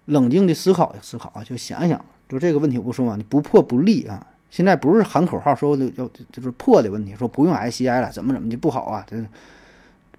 [0.06, 4.28] 冷静的思考思考啊，就想想，就这个问题我不说嘛，你不破不立啊。
[4.50, 9.06] 现在不是喊口号说的要就是破的问题，说不用 SCI 了，怎么怎么的不好啊？
[9.10, 9.16] 这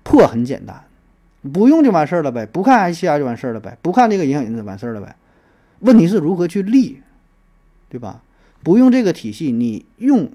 [0.03, 0.83] 破很简单。
[1.53, 5.17] 不用就完事儿了呗，不看 SCI 就完事儿了呗，不看这个影响因子完事儿了呗。
[5.81, 7.03] 问题是如何去立，
[7.89, 8.23] 对吧？
[8.63, 10.31] 不用这个体系，你用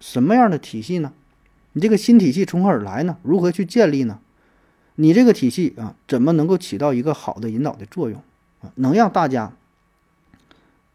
[0.00, 1.12] 什么样的体系呢？
[1.78, 3.16] 你这个新体系从何而来呢？
[3.22, 4.18] 如何去建立呢？
[4.96, 8.20] 你这个体系啊，怎么能够起到一个好的引导的作用
[8.62, 8.72] 啊？
[8.74, 9.52] 能让大家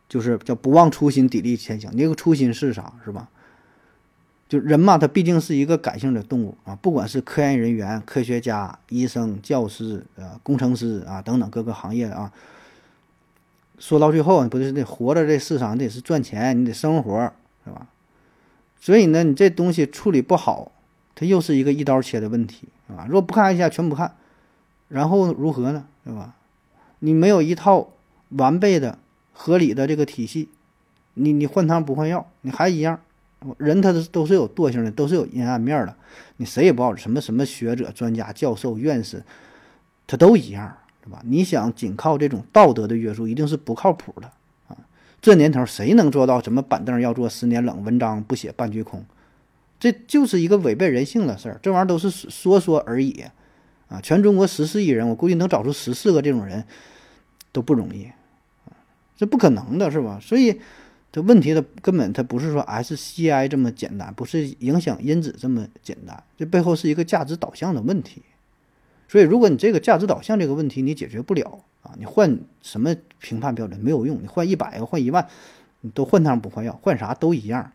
[0.09, 1.89] 就是叫不忘初心，砥砺前行。
[1.93, 2.91] 你这个初心是啥？
[3.05, 3.29] 是吧？
[4.49, 12.29] 就人嘛，他毕竟是一个感性的动物啊，不管是科研人员、科学家、医生、教师、呃、工程师啊等等各个行业啊，
[13.79, 17.31] 说到最后，你不是得活着这世上，你得是赚钱，你得生活，
[17.63, 17.87] 是吧？
[18.81, 20.72] 所以呢，你这东西处理不好，
[21.15, 23.05] 它又是一个一刀切的问题，啊。
[23.07, 24.15] 如果不看一下，全不看，
[24.87, 25.85] 然后如何呢？
[26.03, 26.35] 对吧？
[26.99, 27.89] 你没有一套
[28.29, 28.97] 完备的、
[29.31, 30.49] 合理的这个体系，
[31.13, 32.99] 你你换汤不换药，你还一样。
[33.57, 35.93] 人他都是有惰性的，都是有阴暗面的。
[36.37, 39.21] 你谁也不好，什么什么学者、专家、教授、院士，
[40.07, 41.21] 他都一样，对吧？
[41.25, 44.31] 你想仅靠这种道德的约束，一定是不靠谱的
[44.69, 44.77] 啊！
[45.21, 49.05] 这年头谁能做到什么板凳要坐十年冷，文章不写半句空？
[49.83, 51.59] 这就是一个违背人性的事儿。
[51.61, 53.25] 这玩意儿都是说说而已
[53.89, 53.99] 啊！
[54.01, 56.63] 全中国十四亿人，我估计能找出十四个这种人
[57.51, 58.05] 都不容易
[58.63, 58.71] 啊！
[59.17, 60.17] 这不可能的，是吧？
[60.21, 60.61] 所以。
[61.11, 68.23] 这问题的根本它不是说 SCI 这么简单，不是影响因子这么简单，这背后是一个价值导向的问题。
[69.07, 75.27] 所以，如果你这个价值导向这个问题你解决不了啊，你换什么评判标准没有用，你换一百个换一万，
[75.81, 77.71] 你都换汤不换药，换啥都一样。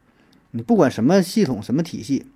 [0.52, 2.26] 你不管什么系统什么体系，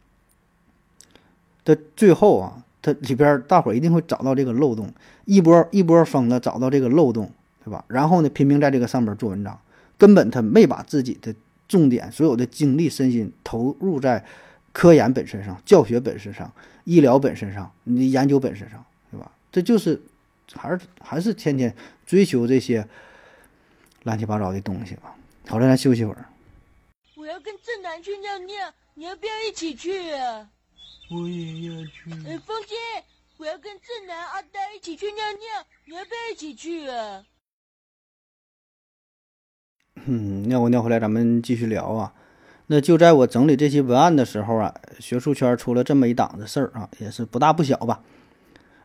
[1.64, 4.92] 的最后啊，它里边大伙一定会找到这个漏洞，
[5.24, 7.30] 一波一波疯的找到这个漏洞，
[7.64, 7.84] 对吧？
[7.88, 9.58] 然后呢，拼命在这个上面做文章。
[9.98, 11.32] 根本他没把自己的
[11.68, 14.24] 重点、所有的精力、身心投入在
[14.72, 16.50] 科研本身上、教学本身上、
[16.82, 19.30] 医疗本身上、你研究本身上，对吧？
[19.52, 20.02] 这就是
[20.54, 21.72] 还是还是天天
[22.04, 22.84] 追求这些
[24.02, 25.14] 乱七八糟的东西吧。
[25.46, 26.26] 好了，咱休息会儿。
[27.22, 30.50] 我要跟正南去尿尿，你要不要一起去啊？
[31.08, 32.10] 我也要去。
[32.26, 32.76] 呃，风心，
[33.36, 37.24] 我要跟正南、阿呆一起去尿尿，你要不要一起去啊？
[40.04, 42.12] 嗯，尿过尿回来，咱们继续聊啊。
[42.66, 48.02] 那就在我整理这期文案的时候啊，学术圈出了这么一档子事儿啊，也是不大不小吧。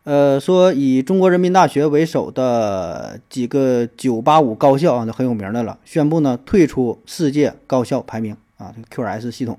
[0.08, 9.58] 呃，说以中国人民大学为首的几个985高校啊，都很有名的了，宣布呢退出世界高校排名啊，这个 QS 系统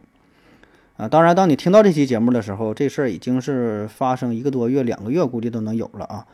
[0.97, 1.07] 啊。
[1.07, 6.25] 当然，当你听到这期节目的时候，这事儿已经是发生一个多月、两个月，估计都能有了啊。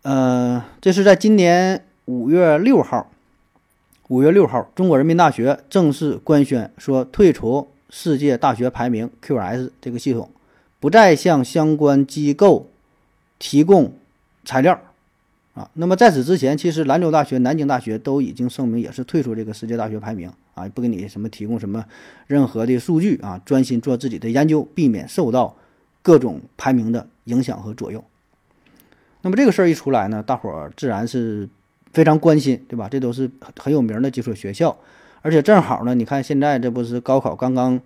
[0.00, 3.10] 呃，这是在今年五月六号。
[4.08, 10.30] 五月六号，中国人民大学正式官宣说退出世界大学排名 QS 这个系统，
[10.80, 12.68] 不再向相关机构
[13.44, 13.92] 提供
[14.46, 14.80] 材料
[15.52, 15.68] 啊。
[15.74, 21.84] 那么在此之前，其实兰州大学、南京大学都已经声明也是退出这个世界大学排名啊，不给你什么提供什么
[22.26, 25.54] 任何的数据啊，专心做自己的研究，避免受到
[26.00, 28.02] 各种排名的影响和左右。
[29.20, 31.48] 那么这个事儿一出来呢，大伙儿自然是。
[31.94, 32.88] 非常关心，对吧？
[32.90, 34.76] 这都是很有名的几所学校，
[35.22, 37.80] 而且正好呢，你看现在这不是高考刚刚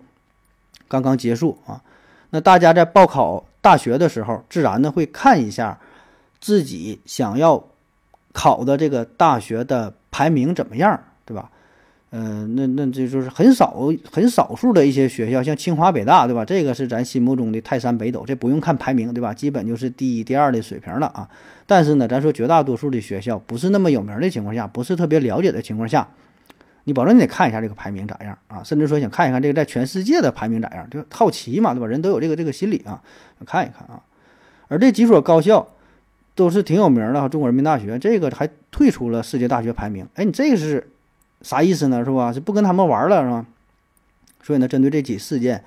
[0.87, 1.83] 刚刚结束啊？
[2.31, 5.79] 那大家在报考大学的时候，自然呢会看一下
[6.39, 7.63] 自己想要
[8.31, 11.49] 考的这个大学的排名怎么样，对吧？
[12.11, 16.43] 呃，那那这就是很少很少数的一些学校，像清华北大，对吧？
[16.43, 19.31] 这个是咱心目中的泰山北斗，这不用看排名，对吧？
[19.31, 21.29] 基本就是第一、第二的水平了啊。
[21.67, 26.07] 但是呢，咱说绝大多数的学校不是那么有名的情况下，不是特别了解的情况下，
[26.89, 28.63] 你保证你得看一下这个排名咋样啊？
[28.63, 31.85] 甚至说想看一看这个在全世界的排名咋样，就好奇嘛，对吧？
[31.85, 33.01] 人都有这个这个心理啊，
[33.45, 34.01] 看一看啊。
[34.67, 35.67] 而这几所高校
[36.33, 40.89] 都是挺有名的，中国人民大学这个还退出了世界大学排名，哎，你这是。
[41.41, 42.03] 啥意思呢？
[42.03, 42.33] 是吧？
[42.33, 43.45] 是不跟他们玩了，是吧？
[44.43, 45.63] 所以呢，针对这起事件，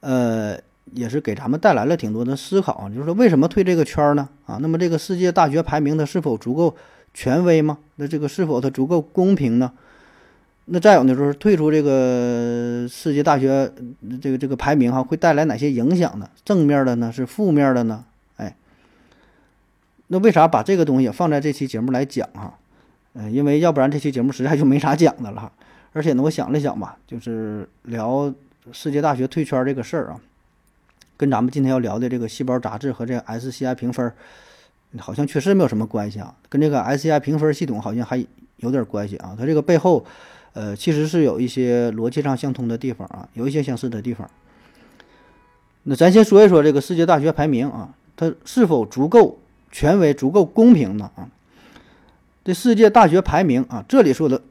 [0.00, 0.54] 呃，
[0.92, 2.90] 也是给咱们带来了挺多的思考。
[2.90, 4.28] 就是说，为什么退这个圈呢？
[4.44, 6.76] 啊，那么这个世界大学排名它是否足够
[7.14, 7.78] 权威吗？
[7.96, 9.72] 那这个是否它足够公平呢？
[10.70, 13.72] 那再有呢，就是退出这个世界大学
[14.20, 16.28] 这个这个排名哈，会带来哪些影响呢？
[16.44, 17.10] 正面的呢？
[17.10, 18.04] 是负面的呢？
[18.36, 18.54] 哎，
[20.08, 22.58] 那为啥把这个东西放在这期节目来讲哈？
[23.14, 25.50] 嗯，因为要不然这期节目实在就没啥讲的了。
[25.94, 28.32] 而且呢，我想了想吧，就是聊
[28.70, 30.20] 世界大学退圈这个事儿啊，
[31.16, 34.12] 跟咱们今天要聊的这个细胞杂志和这个 SCI 评分，
[34.98, 36.36] 好像确实没有什么关系啊。
[36.50, 38.22] 跟这个 SCI 评分系统好像还
[38.56, 39.34] 有点关系啊。
[39.36, 40.04] 它这个背后，
[40.58, 44.28] 呃，其实是有一些逻辑上相通的地方啊，有一些相似的地方。
[45.84, 49.38] 那咱先说一说这个世界大学排名啊，它是否足够
[49.70, 51.08] 权威、足够公平呢？
[51.14, 51.28] 啊？
[52.44, 54.42] 这世界大学排名啊，这里说的，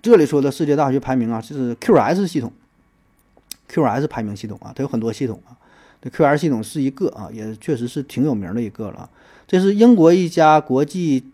[0.00, 2.52] 这里说的世界大学排名啊，就是 QS 系统
[3.68, 5.58] ，QS 排名系统啊，它有很多系统啊。
[6.00, 9.10] 这 QS 系统是一个啊，也确实是挺有名的一个了。
[9.48, 11.24] 这是英国一家国际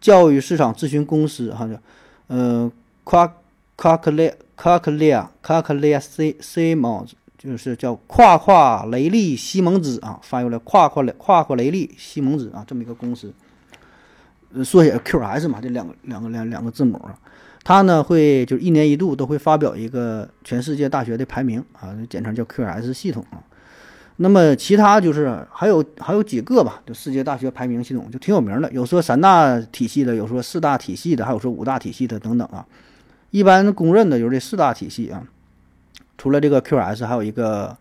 [0.00, 1.78] 教育市场咨询公司哈，叫
[2.26, 2.72] 呃
[3.06, 3.32] Qua
[3.76, 7.06] Quaclea Quaclea Quaclea C C 蒙，
[7.38, 13.32] 就是叫夸夸雷利西蒙兹啊，翻译过来夸夸雷夸夸雷利西蒙兹啊，这么一个公司。
[14.64, 17.16] 缩写 QS 嘛，这两个两个两两个字母啊，
[17.62, 23.38] 它呢会就一年一度都会发表一个全世界大学的排名啊，简称叫 QS 系统啊。
[24.16, 32.66] 那么其他就是还有还有几个吧，就世界大学排名系统就挺有名的，有说三大体系的，有说四大体系的，还有说五大体系的等等啊。
[33.36, 35.22] 一般公认的就是这四大体系啊，
[36.16, 37.76] 除了这个 QS，还有一个。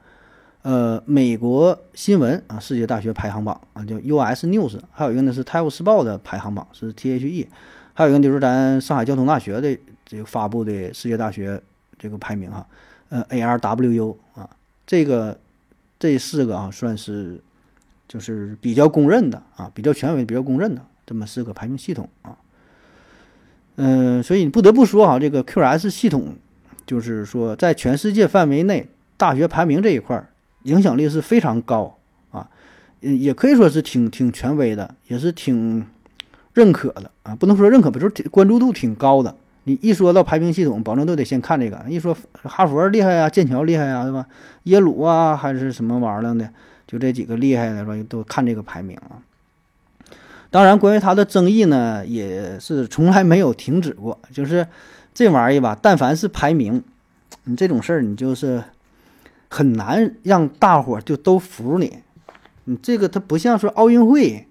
[0.65, 7.45] 呃，美国新闻啊，世界大学排行榜啊，叫 US News，还有一个呢是《泰晤士报》的排行榜是 THE，
[7.93, 9.77] 还有一个就是咱上海交通大学的
[10.07, 11.61] 这个发布的世界大学
[11.99, 12.65] 这个排名哈，
[13.09, 14.49] 呃，ARWU 啊，
[14.87, 15.37] 这个
[15.99, 17.39] 这四个啊算是
[18.07, 22.35] 就是比较公认的啊，比较权威、比较公认的这么四个排名系统啊，
[23.75, 26.35] 嗯，所以你不得不说哈，这个 QS 系统
[26.85, 30.29] 就是说在全世界范围内大学排名这一块儿。
[30.63, 31.95] 影响力是非常高
[32.31, 32.49] 啊，
[33.01, 35.85] 嗯，也可以说是挺挺权威的，也是挺
[36.53, 37.35] 认可的啊。
[37.35, 39.35] 不能说认可吧，就是关注度挺高的。
[39.65, 41.79] 你一说到排名系统，保证都得先看这个。
[41.87, 44.25] 一说哈佛厉害呀，剑桥厉害呀，对吧？
[44.63, 46.49] 耶鲁啊，还是什么玩意儿的，
[46.87, 48.03] 就这几个厉害的，说？
[48.05, 49.21] 都看这个排名啊。
[50.55, 54.17] 当然，关于它的争议呢，也是从来没有停止过。
[54.31, 54.65] 就是
[55.13, 56.81] 这玩意儿吧，但凡是排名，
[57.43, 58.63] 你这种事儿，你就是。
[59.47, 61.99] 很难让大伙儿就都服你，
[62.65, 64.47] 你这个它不像说奥运会，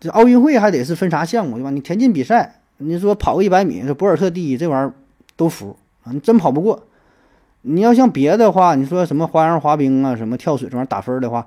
[0.00, 1.70] 这奥运会还得是分啥项目对吧？
[1.70, 4.94] 你田径比赛，你说跑个一百米，这博尔特第一，这玩意儿
[5.36, 6.86] 都服啊，你真跑不过。
[7.62, 11.44] 你要像别的话，你说什么花样滑冰啊，什么跳水这玩意儿打分的话，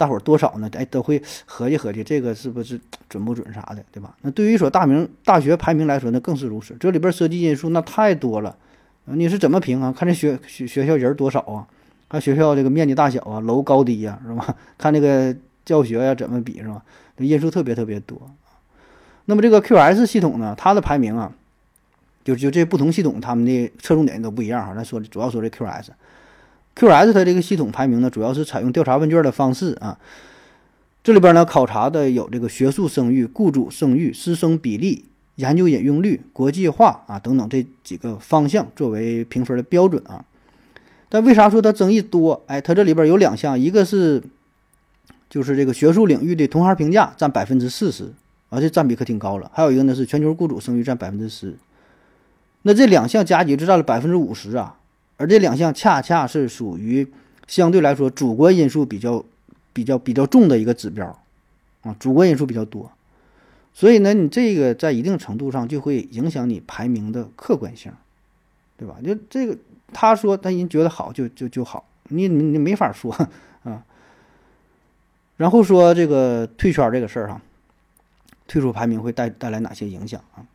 [0.00, 0.70] 大伙儿多少呢？
[0.72, 4.16] 哎，都会合计合计，这个是不是 准不准啥的，对吧？
[4.22, 6.74] 那对于一所大名大学排名来说，那更是如此。
[6.80, 8.56] 这里边涉及因素那太多了，
[9.04, 9.92] 你是怎么评啊？
[9.94, 11.66] 看这学学学校人多少啊？
[12.08, 14.56] 看学校这个面积大小啊，楼高低呀，是吧？
[14.78, 15.36] 看这个
[15.66, 16.82] 教学呀怎么比，是吧？
[17.18, 18.18] 这因素特别特别多。
[19.26, 21.30] 那么这个 QS 系统呢，它的排名啊，
[22.24, 24.74] 就就这不同系统他们的侧重点都不一样哈。
[24.74, 25.88] 咱说主要说这 QS
[26.76, 29.98] QS 它这个系统排名呢，主要是采用调查问卷的方式啊。
[31.02, 35.06] 这里边呢考察的有这个学术声誉、雇主声誉、师生比例、
[35.36, 40.24] 研究引用率、国际化啊等等这几个方向作为评分的标准啊。
[41.08, 42.42] 但为啥说它争议多？
[42.46, 44.22] 哎，它这里边有两项，一个是
[45.28, 48.12] 就是这个学术领域的同行评价占百分之四十，
[48.50, 49.50] 啊，这占比可挺高了。
[49.54, 51.56] 还有一个呢是全球雇主声誉占百分之十，
[52.62, 54.76] 那这两项加起来就占了百分之五十啊。
[55.20, 57.06] 而这两项恰恰是属于
[57.46, 59.22] 相对来说主观因素比较
[59.74, 61.06] 比较比较重的一个指标，
[61.82, 62.90] 啊，主观因素比较多，
[63.74, 67.92] 所以呢，你这个在一定程度上就会影响你排名的客观性，
[68.78, 68.96] 对吧？
[69.04, 69.56] 就这个。
[69.92, 73.12] 他说他人觉得好就就就好，你你你没法说
[73.64, 73.84] 啊。
[75.36, 77.42] 然后说这个退圈这个事儿哈，
[78.46, 80.46] 退出排名会带带来哪些影响啊？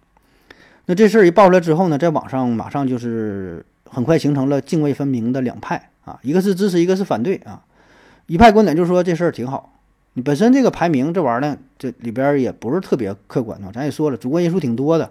[0.88, 7.62] 那这事儿一爆出来之后呢，在网上马上就是很快形成了泾渭分明的两派啊，一个是支持，一个是反对啊。
[8.28, 9.74] 一派观点就是说这事儿挺好，
[10.14, 15.10] 你本身这个排名这玩意儿呢，这里边也不是特别客观啊，咱也说了，主观因素挺多的。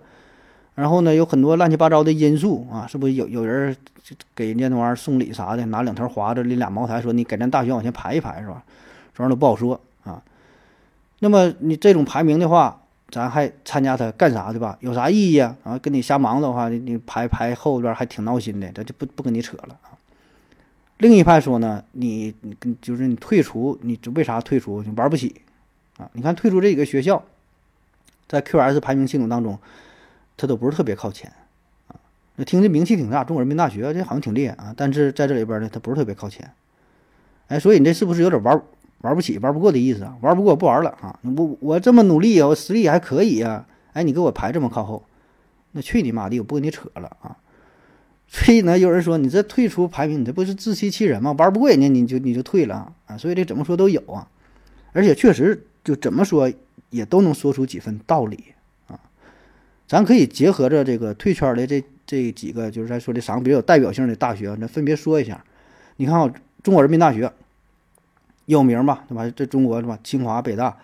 [0.75, 3.77] 然后呢，有很多乱七八糟的因素啊，是不是有有人
[4.35, 8.62] 给人家那玩意儿送礼啥的，拿两条华子拎俩茅台，说你给咱大学往前排一排是吧？
[9.14, 10.20] 这玩意儿都不好说啊。
[11.20, 12.81] 那么你这种排名的话，
[13.15, 14.77] 咱还参加它干啥对吧？
[14.81, 15.57] 有啥意义啊？
[15.62, 19.95] 啊，跟你瞎忙的话，你排排后边还挺闹心的，咱就不不跟你扯了啊。
[20.99, 24.83] 另一派说呢，你你就是你退出，你为啥退出？
[24.83, 25.43] 你玩不起
[25.99, 26.11] 啊？
[26.15, 27.23] 你看退出这几个学校，
[28.27, 29.57] 在 QS 排名系统当中。
[30.37, 31.33] 它都不是特别靠前，
[31.87, 31.95] 啊，
[32.35, 36.51] 那听着名气挺大，中国人民大学这好像挺厉害啊，但是在这里边呢，它不是特别靠前，
[37.47, 38.61] 哎，所以你这是不是有点玩
[39.05, 40.17] 玩不起、玩不过的意思啊？
[40.23, 41.21] 玩不过不玩了啊！
[41.37, 45.05] 我我这么努力啊，我实力还可以啊，哎，你给我排这么靠后，
[45.73, 47.37] 那去你妈的，我不跟你扯了啊！
[48.27, 51.33] 所以呢，有人说你这退出排名，你这不是自欺欺人吗？
[51.39, 53.19] 玩不过人家你就你就退了啊！
[53.19, 54.27] 所以这怎么说都有啊，
[54.95, 56.51] 而且确实就怎么说
[56.89, 58.43] 也都能说出几分道理
[58.87, 58.99] 啊。
[59.87, 65.45] 咱可以结合着这个退圈的这这几个，就是咱说的三个比较有代表性的大学，咱分别说一下。
[65.97, 66.33] 你看啊，
[66.63, 67.31] 中国人民大学
[68.47, 69.30] 有名吧，对吧？
[69.34, 69.99] 这中国是吧？
[70.03, 70.76] 清华、北大，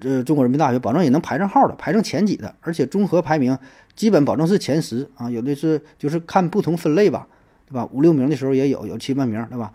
[0.00, 3.56] 这中国人民大学保证也能排上号的，排上前几的，而且综合排名
[3.94, 5.30] 基本保证是前十啊。
[5.30, 7.26] 有的是就是看不同分类吧，
[7.66, 7.86] 对吧？
[7.92, 9.72] 五六名的时候也有，有七八名，对吧？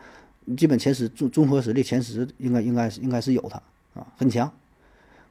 [0.57, 3.61] 基本前十综综合实力前十应该应该是应该是有它
[3.99, 4.51] 啊，很强。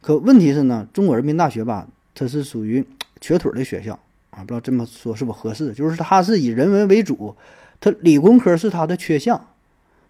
[0.01, 2.87] 可问题是呢，中国人民大学吧，它是属于。
[3.25, 3.97] 瘸腿的学校
[4.31, 5.73] 啊，不知道这么说是否合适？
[5.73, 7.37] 就是它是以人文为主，
[7.79, 9.41] 它理工科是它的缺项，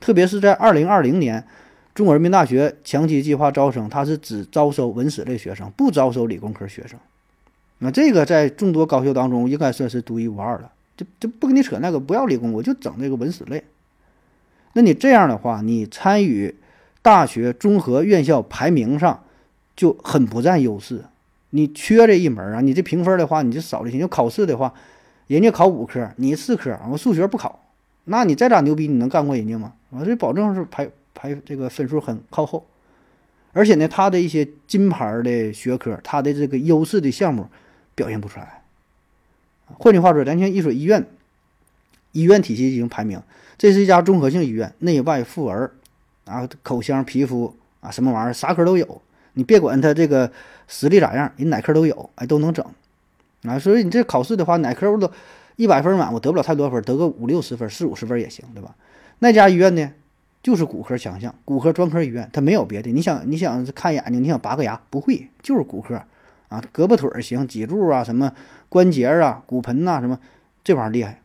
[0.01, 1.47] 特别是在二零二零年，
[1.95, 6.99] 中国人民大学强基计划招生，它是只招收文史类学生，不招收理工科学生。
[7.79, 13.63] 那这个在众多高校当中应该算是独一无二的，就就不跟你扯那个，不要理工，我就整这个文史类。
[14.73, 16.55] 那你这样的话，你参与
[17.03, 19.23] 大学综合院校排名上
[19.77, 21.05] 就很不占优势。
[21.51, 22.63] 你缺这一门啊？
[22.63, 23.99] 你这评分的话，你就少了些。
[23.99, 24.73] 就考试的话，
[25.27, 27.63] 人家考五科，你四科，我数学不考，
[28.05, 29.75] 那你再咋牛逼，你能干过人家吗？
[29.91, 32.67] 我这保证是排排这个分数很靠后，
[33.53, 37.47] 而且呢，他的一些金牌的学科，他的这个优势的项目
[37.95, 38.63] 表现不出来。
[39.79, 41.07] 换句话说，咱像一所医院，
[42.13, 43.23] 医院体系进行排名，
[43.57, 45.73] 这是一家综合性医院，内外妇儿
[46.25, 49.03] 啊，口腔、皮肤啊，什么玩意儿，啥科都有。
[49.35, 50.31] 你别管他这个
[50.69, 52.63] 实力咋样，人哪科都有，哎，都能整，
[53.45, 55.11] 啊，所以你这考试的话，哪科我都
[55.57, 58.75] 一百分满，我得不了太多分，得个五六十分、四五十分也行，对吧？
[59.21, 59.91] 那家医院呢，
[60.43, 62.91] 就是骨科强项，骨科专科医院，它没有别的。
[62.91, 65.95] 你想，你想看眼睛，你想拔个牙，不会，就是骨科
[66.49, 68.33] 啊，胳膊腿儿行，脊柱啊，什么
[68.69, 70.19] 关节啊，骨盆呐，什么
[70.65, 71.21] 这玩意儿厉害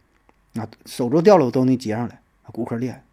[0.56, 2.20] 啊，手镯掉了都能接上来，
[2.52, 3.04] 骨科厉害。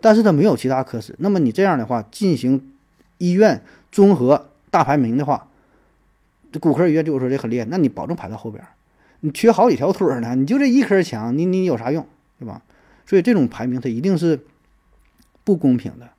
[0.00, 2.72] 但是它没有其他科室，那么你这样的话进行
[3.18, 3.62] 医院。
[3.92, 5.48] 综合大排名的话，
[6.52, 8.64] 这骨科医院对我说这很厉害，那你保证排到后边。
[9.18, 12.06] 你缺好几条腿呢，你就这一科强，你你有啥用，
[12.38, 12.62] 对吧？
[13.04, 14.38] 所以这种排名它一定是
[15.44, 16.10] 不公平的，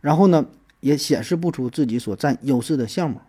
[0.00, 0.46] 然后呢
[0.80, 3.20] 也显示不出自己所占优势的项目。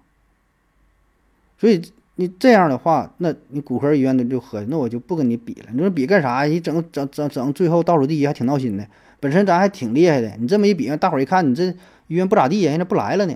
[1.58, 1.82] 所以
[2.16, 5.68] 你这样的话，那你骨科医院的就合计，那我就不跟你比了。
[5.72, 6.44] 你说比干啥？
[6.44, 8.88] 你整整整整最后倒数第一还挺闹心的。
[9.20, 11.66] 本身咱还挺厉害的，你这么一比，大伙一看你这
[12.08, 13.34] 医院不咋地呀，人家不来了呢。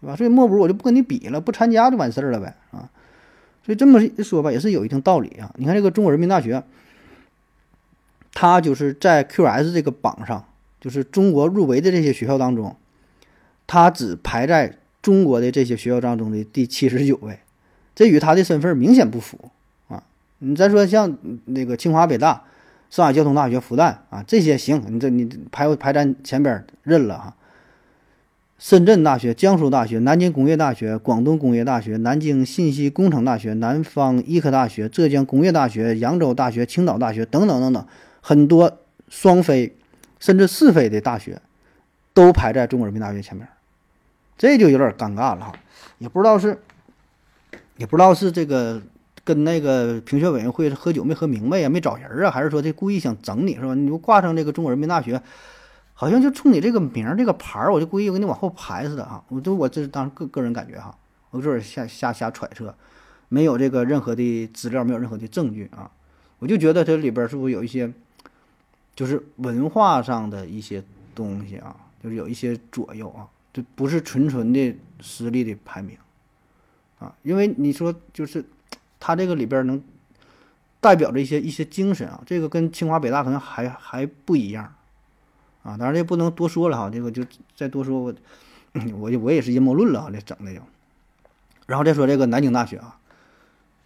[0.00, 0.14] 对吧？
[0.14, 2.90] 所以莫不如我就不跟你比了，不参加就完事儿了呗啊！
[3.64, 5.50] 所以这么一说吧，也是有一定道理啊。
[5.56, 6.62] 你看这个中国人民大学，
[8.34, 10.44] 它就是在 QS 这个榜上，
[10.86, 12.76] 就是中国入围的这些学校当中，
[13.66, 17.40] 它只排在中国的这些学校当中的第七十九位，
[17.92, 19.50] 这与它的身份明显不符
[19.88, 20.04] 啊！
[20.38, 22.44] 你再说像那个清华、北大、
[22.88, 27.34] 上海交通大学、复旦啊这些行，你这你排排咱前边认了哈。
[28.56, 37.84] 深圳大学、江苏大学、南京工业大学、广东工业大学、南京信息工程大学、南方医科大学、浙江工业大学、扬州大学、青岛大学等等等等，
[38.20, 38.78] 很多
[39.08, 39.75] 双非
[40.18, 41.40] 甚至是非的大学
[42.12, 43.46] 都排在中国人民大学前面，
[44.38, 45.52] 这就有点尴尬了哈。
[45.98, 46.58] 也不知道是，
[47.76, 48.82] 也不知道是这个
[49.24, 53.74] 跟那个评选委员会喝酒没喝明白呀，没找人啊，还是说这故意想整你是吧？
[53.74, 55.20] 你就挂上这个中国人民大学。
[55.98, 59.24] 好像就冲你这个名儿、这个牌儿，我就故意给你往后排似的啊！
[59.28, 60.94] 我都我这是当个个人感觉哈，
[61.30, 62.74] 我就是瞎瞎瞎揣测，
[63.30, 65.90] 没有这个任何的资料，没有任何的证据啊！
[66.38, 67.90] 我就觉得这里边是不是有一些，
[68.96, 70.82] 就是文化上的一些
[71.14, 75.96] 东西啊，就是有一些左右啊，这不是纯纯的实力的排名
[76.98, 77.14] 啊！
[77.22, 78.42] 因为你说就是
[78.98, 79.80] 它这个里边能
[80.80, 84.74] 代表着一些一些精神啊，这个跟清华北大可能还还不一样
[85.62, 85.76] 啊。
[85.76, 87.22] 当然这不能多说了哈，这个就
[87.54, 88.14] 再多说我
[88.98, 90.60] 我我也是阴谋论了啊，这整的就。
[91.66, 92.98] 然后再说这个南京大学啊，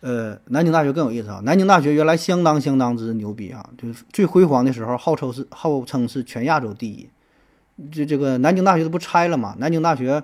[0.01, 1.41] 呃，南京大学更有意思啊。
[1.45, 7.09] 南京大学原来相当相当之牛逼啊，就是最辉煌的时候，号称是号称是全亚洲第一。
[7.93, 9.55] 这这个南京大学不拆了吗？
[9.59, 10.23] 南京大学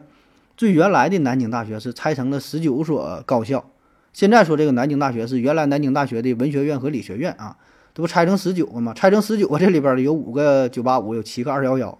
[0.56, 3.64] 最原来的南京大学是拆成了十九所高校，
[4.12, 7.56] 现在说这个南京大学是原来南京大学的文学院和理学院啊，
[7.94, 8.94] 这不拆成十九个吗？
[8.94, 11.98] 拆成十九个，这里边有五个九八五，有七个二幺幺，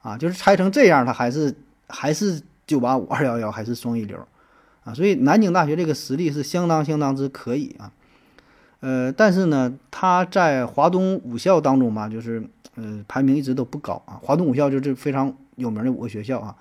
[0.00, 1.54] 啊，就是拆成这样，它还是
[1.88, 4.18] 还是九八五、二幺幺，还是双一流。
[4.84, 7.90] 啊，所以南京大学这个实力是相当相当之可以啊，
[8.80, 14.20] 呃，但是呢，它在华东五校当中吧，就是呃排名一直都不高啊。
[14.22, 16.56] 华东五校就是非常有名的五个学校啊，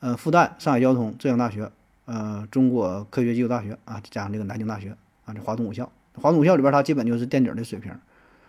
[0.00, 1.70] 呃，复旦、上海交通、浙江大学、
[2.06, 5.88] 呃，中国科学技术大学啊，加上这个南京大学啊，这华东五校。
[6.14, 7.92] 华东五校里边，它基本就是垫底的水平。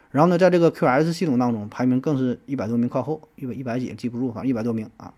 [0.09, 5.13] 然后呢，在这个 QS 系统当中，排名更是一百多名靠后，一百一百几记不住，反正一百多名啊。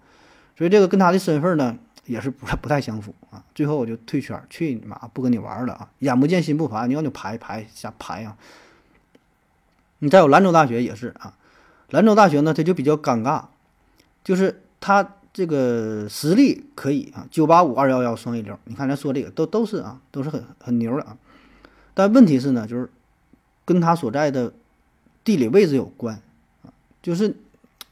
[0.57, 1.78] 所以这个跟他的身份呢。
[2.06, 3.43] 也是不不太相符啊！
[3.54, 5.89] 最后我就退圈，去你妈，不跟你玩了啊！
[5.99, 8.36] 眼不见心不烦，你要你排排瞎排啊！
[9.99, 11.38] 你再有兰州大学也是啊，
[11.91, 13.45] 兰州大学呢，它就比较尴尬，
[14.24, 21.16] 就是它这个实力可以啊，九八五二幺幺双一流，你看咱说这个都都是啊，都是很很牛的啊。
[21.93, 22.89] 但问题是呢，就是
[23.64, 24.52] 跟它所在的
[25.24, 26.20] 地理位置有关
[26.64, 27.36] 啊，就是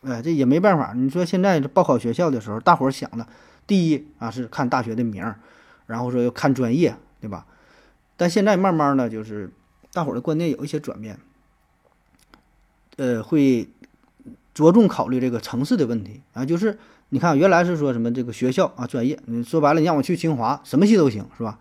[0.01, 0.93] 哎，这也没办法。
[0.93, 3.27] 你说现在报考学校的时候，大伙儿想的。
[3.69, 5.39] 第一啊是看大学的名儿，
[5.85, 7.45] 然后说要看专业，对吧？
[8.17, 9.51] 但现在慢慢的就是
[9.93, 11.19] 大伙儿的观念有一些转变，
[12.97, 13.69] 呃，会
[14.55, 16.43] 着重考虑这个城市的问题啊。
[16.43, 21.59] 就是你看原来是说什么这个学校啊专业，你说白了你让我去清华，什么系都行，是吧？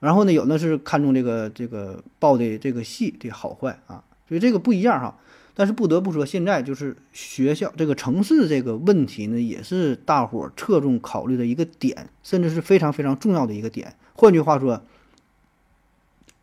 [0.00, 5.18] 然后呢，有的是看重这个这个报的这个系的好坏啊，所以这个不一样哈。
[5.56, 13.94] 但是不得不说，现在就是学校这个城市这个问题呢，也是大伙儿侧重考虑的一个点，甚至是非常非常重要的一个点。
[14.14, 14.82] 换句话说，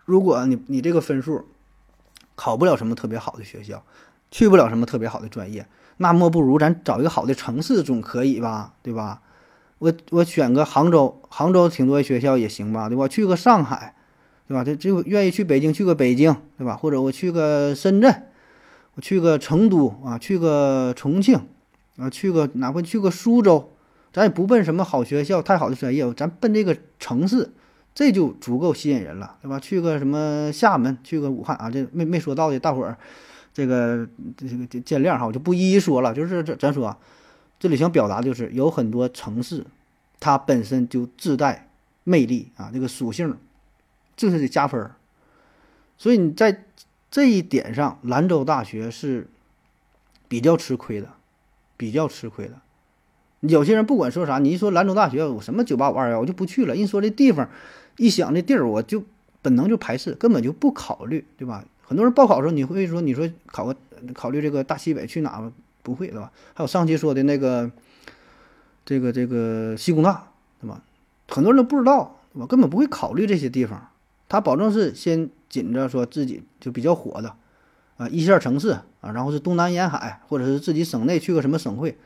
[0.06, 1.46] 如果你你这个分数
[2.36, 3.84] 考不了什么特别好的学校，
[4.32, 8.74] 去不了什么特别好的专业，那莫不如咱找一个好的城市总可以吧？
[8.82, 9.22] 对吧？
[9.80, 12.88] 我我选个杭州，杭州挺多学校也行吧？
[12.88, 13.10] 对吧？
[13.10, 13.94] 去个上海，
[14.48, 14.64] 对吧？
[14.64, 16.78] 这就愿意去北京，去个北京，对吧？
[16.78, 18.28] 或者我去个深圳。
[18.96, 21.48] 我去个成都啊，去个重庆，
[21.96, 23.72] 啊，去个哪怕去个苏州，
[24.12, 27.52] 咱也不奔什么好学校、太好的专业，咱奔这个城市，
[27.96, 29.58] 这就足够吸引人了，对吧？
[29.62, 32.98] 去个什么厦门，去个武汉啊，这没没说到的，大伙儿
[33.54, 36.14] 这个这个见谅哈，我就不一一说了。
[36.14, 36.98] 就是这咱说，
[37.60, 39.66] 这里想表达就是有很多城市，
[40.20, 41.70] 它本身就自带
[42.04, 43.38] 魅力啊，这个属性，
[44.18, 44.92] 这是得加分。
[45.98, 46.66] 所以你在。
[47.12, 49.28] 这一点上，兰州大学是
[50.30, 51.10] 比较吃亏的，
[51.76, 52.54] 比较吃亏的。
[53.42, 56.76] 有些人不管说啥，你一说兰州大学，我什么九八五二幺，我就不去了。
[56.76, 57.50] 一说这地方，
[57.98, 59.04] 一想这地儿，我就
[59.42, 61.66] 本能就排斥，根本就不考虑，对吧？
[61.82, 63.76] 很多人报考的时候，你会说，你说考个
[64.14, 65.52] 考虑这个大西北去哪？
[65.84, 66.32] 不会，对吧？
[66.54, 67.70] 还有上期说的那个，
[68.86, 70.32] 这个这个西工大，
[70.62, 70.82] 对吧？
[71.28, 73.90] 很多人都不知道，我根本不会考虑这些地方。
[74.30, 77.36] 他保证是先紧着说自己就比较火的，
[77.98, 78.70] 啊，一线城市
[79.02, 81.98] 啊，然后是东南沿海，或者是自己省内去个什么省会，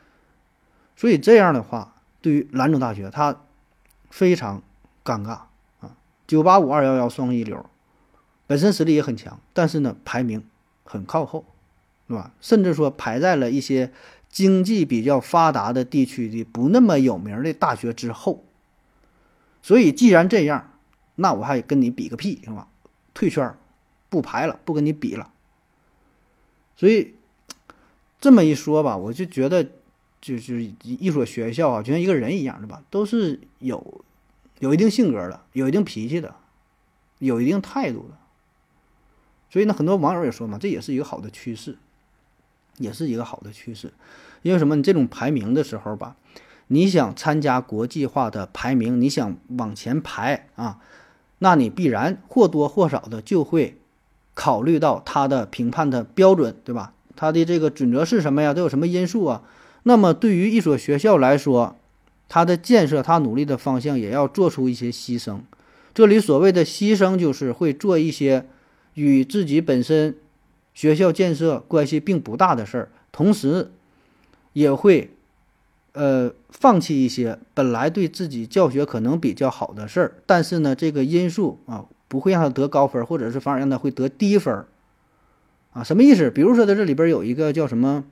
[0.96, 3.40] 所以这样的话，对于兰州大学，它
[4.10, 4.64] 非常
[5.04, 5.42] 尴尬
[5.78, 5.96] 啊。
[6.26, 7.64] 九八五二幺幺双一流，
[8.48, 10.42] 本身实力也很强，但是呢，排名
[10.82, 11.44] 很靠后，
[12.08, 12.32] 是吧？
[12.40, 13.92] 甚至说排在了一些
[14.28, 18.42] 经济比较发达的地区的不那么有名的大学之后。
[19.62, 20.72] 所以既然这样。
[21.18, 22.68] 那我还跟你比个屁是吧？
[23.16, 23.56] 退圈，
[24.10, 25.32] 不排了，不跟你比了。
[26.76, 27.14] 所以
[28.20, 29.66] 这么一说吧，我就觉得，
[30.20, 32.82] 就是一所学校啊，就像一个人一样，对吧？
[32.90, 34.04] 都是有
[34.58, 36.34] 有一定性格的，有一定脾气的，
[37.18, 38.18] 有一定态度的。
[39.48, 41.78] 所以呢，很多网友也说嘛，这也是一个好的趋势，
[42.76, 43.94] 也是一个好的趋势。
[44.42, 44.76] 因为什么？
[44.76, 46.16] 你这种排名的时候吧，
[46.66, 50.78] 你想参加国际化的排名，你想往前排啊。
[51.38, 53.76] 那你必然或多或少的就会
[54.34, 56.92] 考虑到他的评判的标准，对吧？
[57.14, 58.54] 他的这个准则是什么呀？
[58.54, 59.42] 都有什么因素啊？
[59.82, 61.76] 那么对于一所学校来说，
[62.28, 65.38] 它的建设，它努力的方向也要做出一些牺牲。
[65.94, 68.46] 这里所谓的牺牲，就是会做一些
[68.94, 70.16] 与自己本身
[70.74, 73.70] 学校建设关系并不大的事儿，同时
[74.52, 75.10] 也会。
[75.96, 84.66] 呃，放弃一些本来对自己教学可能比较好的事儿，但是呢，这个因素啊，不会让他得高分，或者是反而让他会得低分
[85.72, 85.82] 啊？
[85.82, 86.30] 什么意思？
[86.30, 88.04] 比如说在这里边有一个叫什么，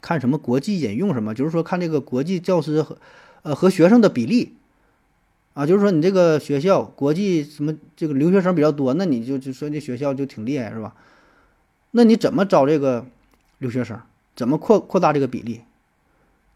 [0.00, 2.98] 看什么国际引用什么，就是说看这个国际教师和
[3.42, 4.56] 呃和学生的比例
[5.54, 10.94] 啊，就是说你这个学校国际什么这个留学生比较多，那你就就说这学校就挺厉害是吧？
[11.92, 13.06] 那你怎么招这个
[13.58, 14.00] 留学生？
[14.34, 15.60] 怎么扩扩大这个比例？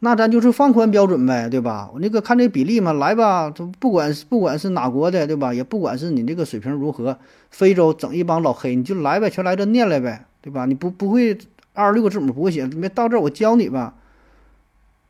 [0.00, 1.90] 那咱就是放宽标准呗，对吧？
[1.92, 5.54] 我那个看这比例嘛，来吧，就不管不管是哪国的，对吧？
[5.54, 7.18] 也不管是你这个水平如何，
[7.50, 10.66] 非洲整一帮老黑，你就来呗，全来这念来呗，对吧？
[10.66, 11.38] 你不不会
[11.72, 13.94] 二十六个字母不会写，没到这儿我教你吧。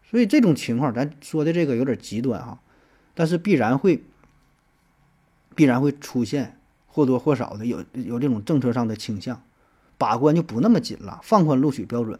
[0.08, 2.60] 所以这种情况，咱说的这个有点极端啊，
[3.14, 4.04] 但是必然会
[5.56, 6.56] 必然会出现
[6.86, 9.42] 或多或少的有有这种政策上的倾向，
[9.98, 12.16] 把关就不那么紧了，放宽录取标准。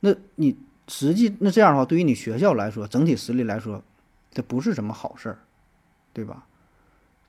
[0.00, 0.56] 那你。
[0.88, 3.82] 实际那这样的话，对于你学校来说，整体实力来说，
[4.32, 5.38] 这不是什么好事儿，
[6.12, 6.46] 对吧？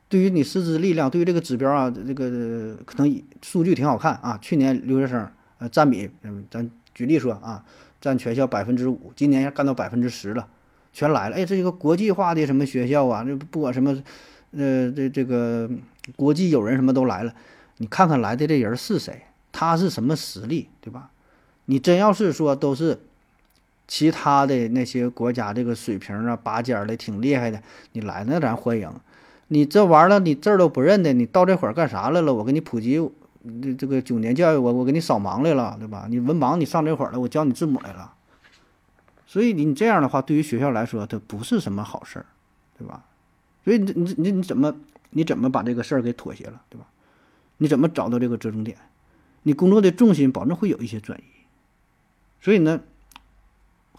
[0.07, 4.39] 对于你师资力量，对于这个指标啊，这个可能数据挺好看啊。
[4.41, 5.29] 去年留学生
[5.59, 6.09] 呃占比，
[6.49, 7.63] 咱举例说啊，
[8.01, 10.47] 占全校百分之五，今年要干到百分之十了，
[10.93, 11.35] 全来了。
[11.35, 14.01] 哎，这一个国际化的什么学校啊，这不管什么，
[14.51, 15.69] 呃，这这个
[16.15, 17.35] 国际友人什么都来了。
[17.77, 21.11] 你看看来的这人是谁，他是什么实力，对吧？
[21.65, 22.99] 你真要是说都是。
[23.89, 27.59] 其他的那些国家这个水平啊，拔尖的挺厉害的，
[27.93, 28.87] 你来那咱欢迎。
[29.47, 32.31] 你这玩意儿你字儿都不认得，你到这会儿干啥来了？
[32.31, 33.01] 我给你普及
[33.63, 36.05] 这这个九年教育，我我给你扫盲来了，对吧？
[36.07, 38.13] 你文盲你上这会儿了，我教你字母来了。
[39.25, 42.27] 所以你这样的话，对于学校来说，它不是什么好事儿，
[42.77, 43.03] 对吧？
[43.65, 44.75] 所以你你你你怎么
[45.09, 46.85] 你怎么把这个事儿给妥协了，对吧？
[47.57, 48.77] 你怎么找到这个折中点？
[49.41, 51.23] 你工作的重心保证会有一些转移。
[52.39, 52.81] 所以呢？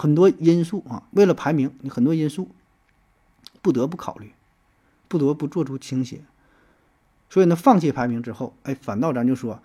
[0.01, 2.49] 很多因素啊，为了排名，你很多因素
[3.61, 4.33] 不得不考虑，
[5.09, 6.23] 不得不做出倾斜。
[7.29, 9.61] 所以呢，放弃排名之后，哎，反倒咱就说，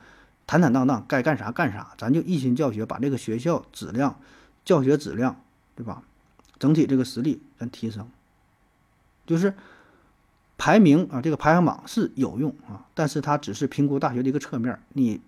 [0.45, 4.19] 坦坦荡荡，该干啥干啥，咱就一心教学，把这个学校质量、
[4.65, 5.41] 教学质量，
[5.73, 6.03] 对吧？
[6.59, 8.09] 整体这个实力咱提升。
[9.25, 9.53] 就是
[10.57, 15.21] 排名啊，这个排行榜是有用啊，但是它只是评估大学的一个侧面，你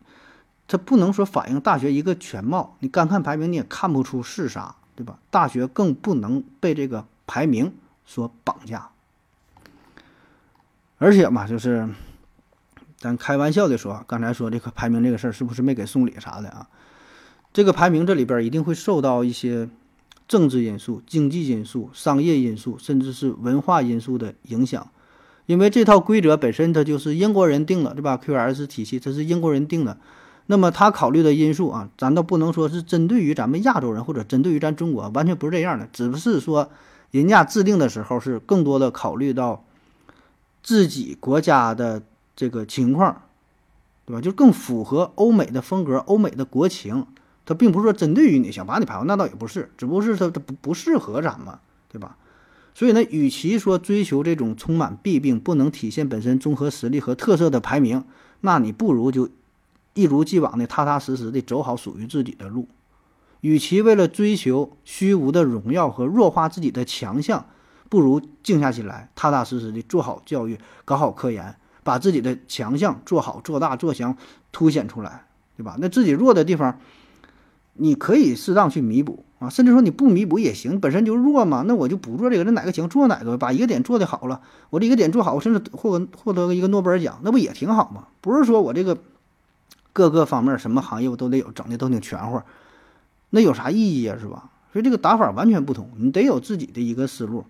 [0.67, 2.75] 它不能说反映大学一个全貌。
[2.79, 4.75] 你干看排名，你也看不出是啥。
[4.97, 5.19] 对吧？
[5.29, 7.71] 大学更不能被这个排名
[8.03, 8.89] 所绑架，
[10.97, 11.87] 而且嘛，就是
[12.97, 16.67] 咱开玩笑的说，刚才说这个排名这个事儿，是不是没给送礼啥的啊？
[17.53, 19.69] 这个排名这里边一定会受到一些
[20.27, 24.89] 政治因素、经济因素、商业因素，甚至是文化因素的影响，
[25.45, 29.99] 因为这套规则本身它就是英国人定的，对吧？QS 体系这是英国人定的。
[30.49, 36.69] 那么他考虑的因素啊，咱倒不能说是针对于咱们亚洲人或者针对于咱中国，完全不是这样的，只是说
[37.11, 39.65] 人家制定的时候是更多的考虑到
[40.63, 42.01] 自己国家的
[42.33, 43.23] 这个情况，
[44.05, 44.21] 对吧？
[44.21, 47.05] 就更符合欧美的风格、欧美的国情。
[47.45, 51.53] 他并不是说针对于你想把你排，那倒也不是，只不过是他他不不适合咱们，
[51.91, 52.15] 对吧？
[52.73, 58.05] 所以呢，与其说追求这种充满弊病、不能体现本身综合实力和特色的排名，
[58.39, 59.27] 那你不如就。
[59.97, 62.67] 一如既往的踏踏实实的走好属于自己的路，
[63.41, 67.47] 与其为了追求虚无的荣耀和弱化自己的强项，
[67.89, 74.15] 不如静下心来，踏踏实实的做好教育，搞好科研，把自己的强项做好、做大、做强，
[74.51, 75.25] 凸显出来，
[75.57, 75.75] 对吧？
[75.79, 76.77] 那自己弱的地方，
[77.73, 88.09] 你可以适当去弥补啊，甚至说你不弥补也行，本身就弱嘛，那我就不做这个，那哪个行做哪个，把一个点做得好了，我这一个点做好，我甚至获获得一个诺贝尔奖，那不也挺好吗？
[88.21, 88.95] 不是说我这个。
[89.97, 92.39] 各个方面什么行业我都得有，整的都挺全乎，
[93.31, 94.15] 那有啥意义啊？
[94.21, 94.51] 是吧？
[94.71, 97.43] 所以这个打法完全不同，你得有自己的一个思路，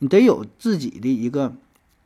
[0.00, 1.52] 你得有自己的一个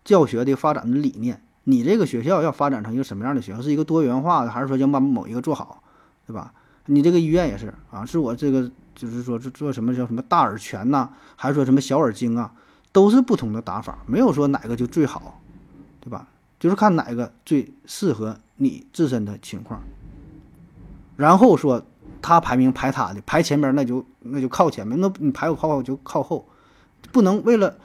[0.04, 1.40] 教学的发展的理念。
[1.64, 3.62] 你这个学校要发展成一个什么样的学校？
[3.62, 5.82] 是一个多元化的，还是说要把某一个做好，
[6.26, 6.52] 对吧？
[6.84, 12.52] 你这个医院也是啊，是我这个就是说是做什么叫什么大耳全呐，还是说什么小耳精啊？
[12.92, 15.40] 都是不同的打法，没有说哪个就最好，
[16.00, 16.26] 对吧？
[16.60, 18.36] 就是看哪个最适合。
[18.60, 19.80] 你自身的情况，
[21.14, 21.80] 然后说
[22.20, 26.44] 他排名排他的排前边，那就那就靠前面；那你排我靠后就靠后，
[27.12, 27.76] 不能为了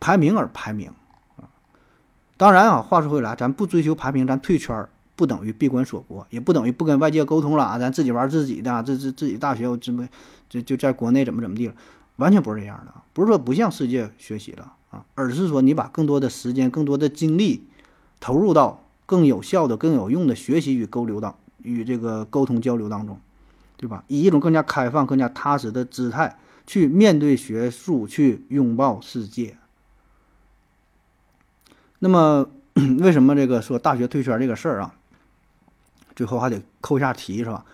[0.00, 0.90] 排名而排名
[1.36, 1.46] 啊。
[2.36, 4.84] 当然啊，话说回来，咱不追求排名，咱退圈
[5.14, 7.78] 不等于闭关锁国，也不等于不跟外界沟通了啊。
[7.78, 10.08] 咱自己玩自己的，这这自己大学我怎么
[10.48, 11.74] 就就在国内怎么怎么地了，
[12.16, 17.64] 完全不是这样的，不是说不向世界学习了啊，而是说你把更多的时间、更多的精力
[18.20, 18.84] 投入到。
[19.08, 23.18] 更有效的、更有用的学习与沟流当与这个沟通交流当中，
[23.78, 24.04] 对吧？
[24.06, 26.36] 以一种更加开放、更加踏实的姿态
[26.66, 29.56] 去面对学术，去拥抱世界。
[32.00, 32.50] 那么
[33.00, 34.94] 为什么这个说大学退圈这个事儿啊，
[36.14, 37.64] 最后还得扣一下题是吧？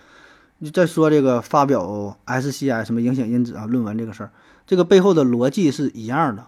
[0.58, 4.30] 你再说这个发表 SCI 什么影响因子啊论文这个事儿，
[4.68, 6.46] 这个背后的逻辑是一样的。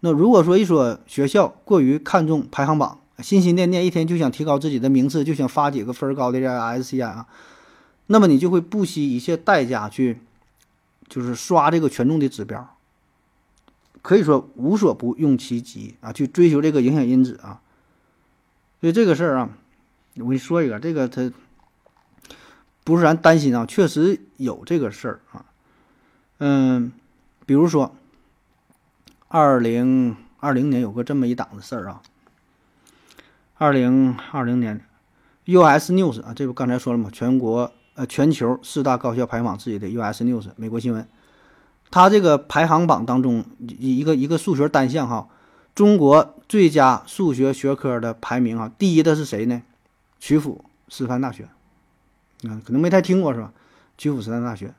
[0.00, 7.26] 那如果说一所学校过于看重排行榜，心心念念一天就想提高自己的名次，就想发几个分高的这 SCI 啊，
[8.06, 10.20] 那么你就会不惜一切代价去，
[11.08, 12.76] 就是刷这个权重的指标，
[14.02, 17.62] 可以说无所不用其极啊，去追求这个影响因子啊。
[18.82, 19.48] 所以这个事儿啊，
[20.16, 21.32] 我跟你说一个，这个它
[22.84, 25.46] 不是咱担心啊，确实有这个事儿啊。
[26.38, 26.92] 嗯，
[27.46, 27.96] 比如说，
[29.28, 32.00] 二零二零年有个这么一档子事儿啊。
[33.58, 34.80] 二零二零年
[35.46, 37.10] ，US News 啊，这不刚才说了吗？
[37.12, 41.08] 全国呃全球四大高校排行榜之一的 US News 美国新闻，
[41.90, 45.28] 它这个排行榜当中一一个一个数学单项哈，
[45.74, 49.62] 中国最佳数学学科的排名啊，第一的是谁呢？
[50.20, 51.44] 曲阜师范大学，
[52.48, 53.52] 啊，可能没太听过是吧？
[53.98, 54.74] 曲阜师范大学，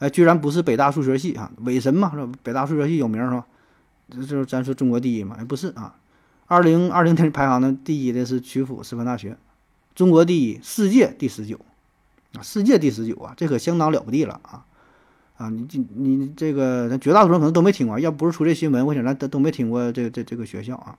[0.00, 2.28] 哎，居然不是北大数学系啊，伪神嘛是？
[2.42, 3.46] 北大数学系有名是吧？
[4.10, 5.36] 这就是咱说中国第一嘛？
[5.38, 5.94] 哎，不是啊。
[6.46, 9.36] 二零二零年排行的第一的是曲阜师范大学，
[9.94, 11.60] 中国第一，世界第十九，
[12.32, 14.64] 啊，世界第十九啊，这可相当了不地了啊！
[15.36, 20.98] 啊，你这你这个，咱绝大多数人可能都没听过，要不是出这新闻，我想咱都都没听过这这这个学校啊。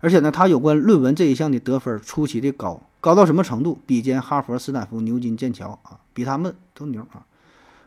[0.00, 3.78] 而且呢，它有关论文这一项的得分出奇的高，高到什么程度？
[3.84, 7.26] 比肩哈佛、斯坦福、牛津、剑桥啊，比他们都牛啊。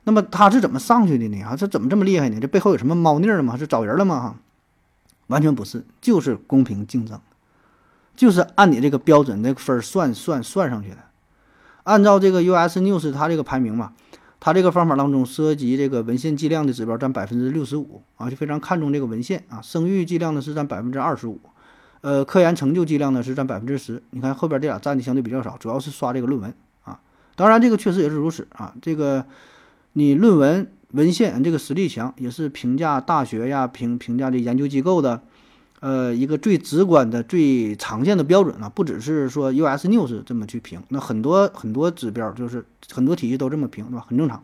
[0.06, 1.44] 那么他是怎么上去的呢？
[1.44, 2.40] 啊，这怎么这么厉害呢？
[2.40, 3.58] 这背后有什么猫腻儿吗？
[3.58, 4.20] 是找人了吗？
[4.22, 4.36] 哈？
[5.28, 7.20] 完全不是，就是公平竞争，
[8.16, 10.98] 就是按你这个标准的分儿算算算上去的。
[11.84, 13.94] 按照这个 US News 它这个排名嘛，
[14.40, 19.60] 它这个方法当中涉及这个文献计量的指标占百分之六十五啊，就非常看重这个文献啊。
[19.62, 21.40] 声誉计量呢是占百分之二十五，
[22.02, 24.04] 呃，科研成就计量呢是占百分之十。
[24.12, 26.54] 你看后边这俩占的相对比较少，主要是刷这个论文
[26.84, 27.00] 啊。
[27.36, 29.26] 当然这个确实也是如此啊，这个
[29.98, 30.72] 你论文。
[30.92, 35.22] 文献这个实力强，也是评价大学呀评评价的研究机构的，
[35.82, 38.70] 呃，一个最直观的、最常见的标准了。
[38.70, 44.06] 不只是说 US News 这么去评，那很多很多指标就是很多体系都这么评，对吧？
[44.08, 44.42] 很正常。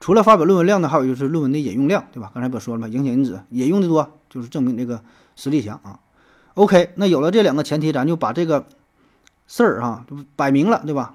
[0.00, 2.32] 除了发表论文量呢，还有就是论文的引用量，对吧？
[2.34, 2.88] 刚才不说了吗？
[2.88, 5.04] 影响因子引用的多，就是证明这个
[5.36, 6.00] 实力强啊。
[6.54, 8.66] OK，那有了这两个前提，咱就把这个
[9.46, 10.04] 事儿哈
[10.34, 11.14] 摆明了，对吧？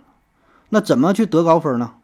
[0.70, 1.96] 那怎么去得高分呢？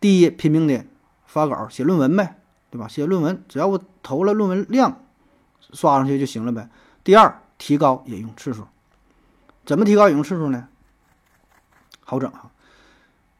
[0.00, 0.84] 第一，拼命的
[1.26, 2.36] 发稿写论文呗，
[2.70, 2.86] 对吧？
[2.86, 5.04] 写论文，只要我投了论文量，
[5.72, 6.68] 刷上去就行了呗。
[7.02, 8.66] 第二，提高引用次数，
[9.66, 10.68] 怎么提高引用次数呢？
[12.04, 12.50] 好整啊，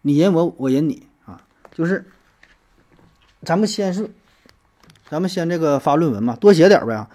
[0.03, 1.41] 你引我，我引你啊，
[1.73, 2.05] 就是
[3.43, 4.11] 咱们先是，
[5.09, 7.07] 咱们先这个发论文嘛，多写点呗。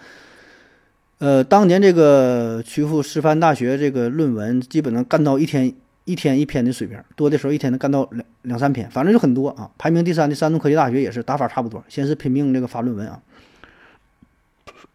[1.20, 5.76] 呃，当年这个曲阜师范大学这个论文，基本上干到一天。
[6.06, 9.72] 一天一篇的水平，多的时候一天能干到两两三篇，反正就很多啊。
[9.78, 13.22] 排名第三的山东科技大学也是打法差不多，先是拼命这个发论文啊。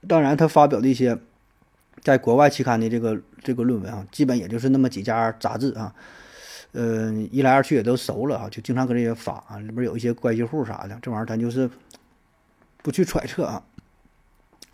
[0.07, 1.19] 当然，他发表的一些
[2.03, 5.95] 在国外期刊的这个这个论文啊，基本也就是那么几家杂志啊。
[6.73, 11.69] 呃，一来二去也都熟了啊，就经常搁这些发啊，里边有一些关系户啥的，这玩意儿咱就是
[12.83, 13.63] 不去揣测啊。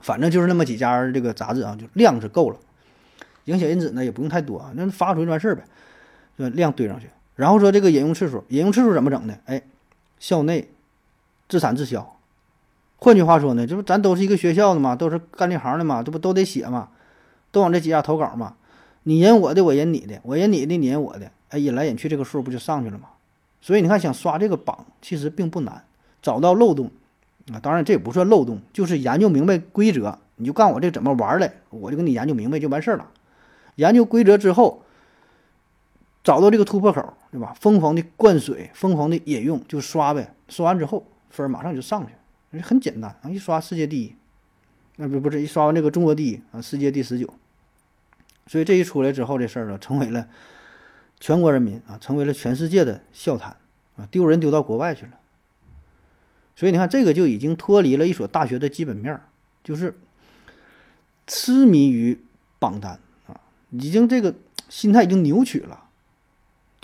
[0.01, 2.59] 反正就是那么几家这个杂志啊，就量是够了，
[3.45, 5.63] 影响因子呢也不用太多啊，那发出去完事儿呗。
[6.37, 9.39] 量堆上去，然后说这个引用次数，引用次数怎么整的？
[9.47, 9.63] 哎，
[10.19, 10.69] 校内
[11.49, 12.17] 自产自销。
[12.97, 16.89] 换句话说呢，这不咱都是一个学校的嘛，都是干这行的嘛，这不都得写嘛，
[17.53, 18.55] 都往这几家投稿嘛。
[19.03, 23.09] 你引我的，我引你的，我引你的，你引我的，哎，引来引去，这个数不就上去了吗？
[23.61, 25.85] 所以你看，想刷这个榜其实并不难，
[26.23, 26.91] 找到漏洞
[27.53, 33.07] 啊，当然这也不算漏洞，就是研究明白规则，你就告诉我这怎么玩的，我就给你研究明白就完事儿了。
[33.77, 34.84] 研究规则之后。
[36.25, 37.55] 找到这个突破口，对吧？
[37.61, 40.35] 疯狂的灌水，疯狂的引用，就刷呗。
[40.49, 43.29] 刷完之后，分马上就上去，很简单啊！
[43.29, 44.17] 一刷世界第一，
[44.97, 47.29] 那不不是一刷完这个中国第一啊，世界第十九。
[48.47, 50.27] 所以这一出来之后，这事儿呢，成为了
[51.21, 53.57] 全国人民啊，成为了全世界的笑谈
[53.97, 55.13] 啊，丢人丢到国外去了。
[56.57, 59.21] 所以你看，这个就已经脱离了一所大学的基本面，
[59.63, 59.99] 就是
[61.27, 62.19] 痴迷于
[62.59, 63.41] 榜单啊，
[63.71, 64.35] 已经这个
[64.71, 65.84] 心态已经扭曲了。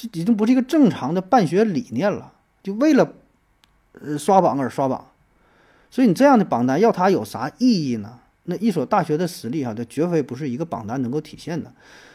[0.00, 2.32] 这已经不是一个正常的办学理念了，
[2.62, 3.12] 就为了，
[4.00, 5.10] 呃，刷榜而刷榜，
[5.90, 8.18] 所以你这样的榜单要它有啥意义呢？
[8.44, 11.70] 那一所大学的实力哈，它绝非不是一个榜单能够体现的，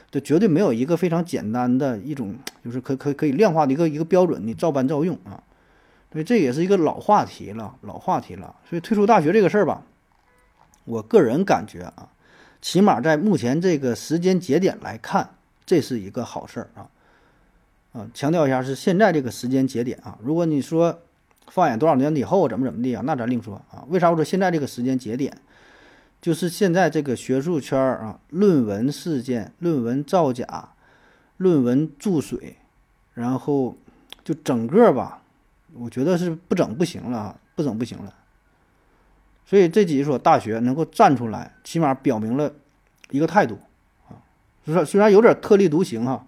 [0.10, 5.44] 这绝对没有一个非常简单的一种，就是可可可以量化的一个一个标准，你照搬照用啊。
[6.12, 8.56] 所以这也是一个老话题了，老话题了。
[8.68, 9.84] 所以退出大学这个事儿吧，
[10.86, 12.10] 我个人感觉啊，
[12.62, 15.30] 起码在目前这个时间节点来看，
[15.66, 16.90] 这是一个好事儿啊。
[17.96, 20.18] 啊，强调一下是现在这个时间节点啊。
[20.22, 21.00] 如果你说
[21.48, 23.86] 放眼多少年以后怎么怎么地啊，那咱另说啊。
[23.88, 25.34] 为啥我说现在这个时间节点，
[26.22, 30.72] 就是现在这个学术圈儿啊，论文事件、论文造假、
[31.38, 32.58] 论文注水，
[33.14, 33.78] 然后
[34.26, 35.22] 就整个吧，
[35.76, 38.14] 我觉得是不整不行了啊，不整不行了。
[39.46, 42.52] 所以这几所大学能够站出来，起码表明了
[43.12, 43.58] 一个态度
[44.10, 44.20] 啊，
[44.68, 46.26] 就是虽然有点特立独行哈。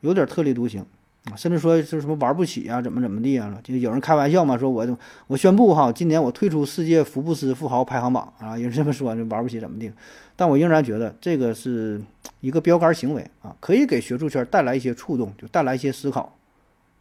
[0.00, 0.84] 有点特立独行
[1.30, 3.60] 啊，甚至说是什么玩不起啊，怎么怎么地啊？
[3.62, 9.92] 就有人开玩笑嘛，说我我宣布哈，今年我退出世界福布斯富豪排行榜啊， 有人这么说，就玩不起怎么地？
[10.36, 12.00] 但我仍然觉得这个是
[12.40, 16.34] 一个标杆行为啊，可以给学术圈带来一些触动，就带来一些思考，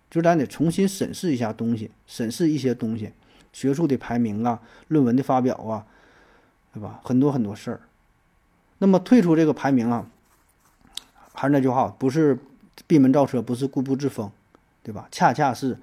[0.09, 3.11] 就咱得重新审视一下东西，审视一些东西，
[3.53, 5.85] 学术的排名啊，论文的发表啊，
[6.73, 6.99] 对吧？
[7.03, 7.81] 很多很多事儿。
[8.79, 10.05] 那么退出这个排名啊，
[11.33, 12.37] 还是那句话，不是。
[12.85, 14.29] 闭门造车不是固步自封，
[14.83, 15.07] 对吧？
[15.11, 15.77] 恰恰是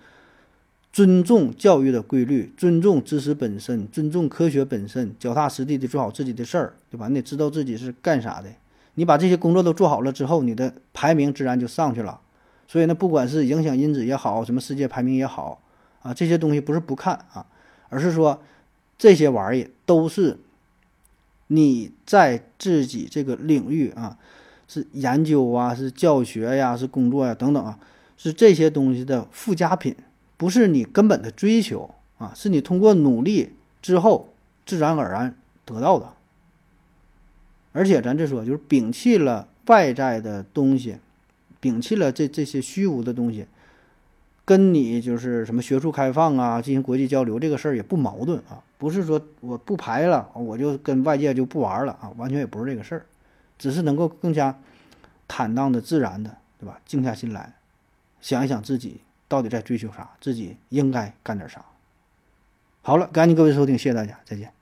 [0.93, 7.09] 尊重教育的规律，尊重知识本身，尊重科学本身，脚踏实地的做好自己的事儿，对吧？
[7.09, 8.49] 你得知道自己是干啥的。
[8.95, 12.21] 你把这些工作都做好了之后，你的排名自然就上去了。
[12.69, 15.61] 所以呢，不管是影响因子也好，什么世界排名也好，
[16.03, 17.45] 啊，这些东西不是不看啊，
[17.89, 18.41] 而是说
[18.97, 20.39] 这些玩意儿都是
[21.49, 24.17] 你在自己这个领域啊。
[24.67, 27.79] 是研究啊，是教学呀，是工作呀，等等啊，
[28.17, 29.95] 是这些东西的附加品，
[30.37, 34.33] 不是你根本的追求啊，是你通过努力之后
[34.65, 36.09] 自然而然得到的。
[37.73, 40.97] 而且咱这说，就是摒弃了外在的东西，
[41.61, 43.47] 摒弃了这这些虚无的东西，
[44.45, 53.05] 跟你就是什么学术开放啊，进行国际交流这个事儿也不矛盾啊，不是说我不排了，我就跟外界就不玩了啊，完全也不是这个事儿。
[53.59, 54.59] 只是能够更加
[55.29, 56.81] 坦荡的、自然的，对吧？
[56.87, 57.55] 静下心来，
[58.21, 61.65] 想一想自己到底在追求啥，自己应该干点啥。
[62.83, 64.54] 好了，感谢各位收听，谢谢大家，再见。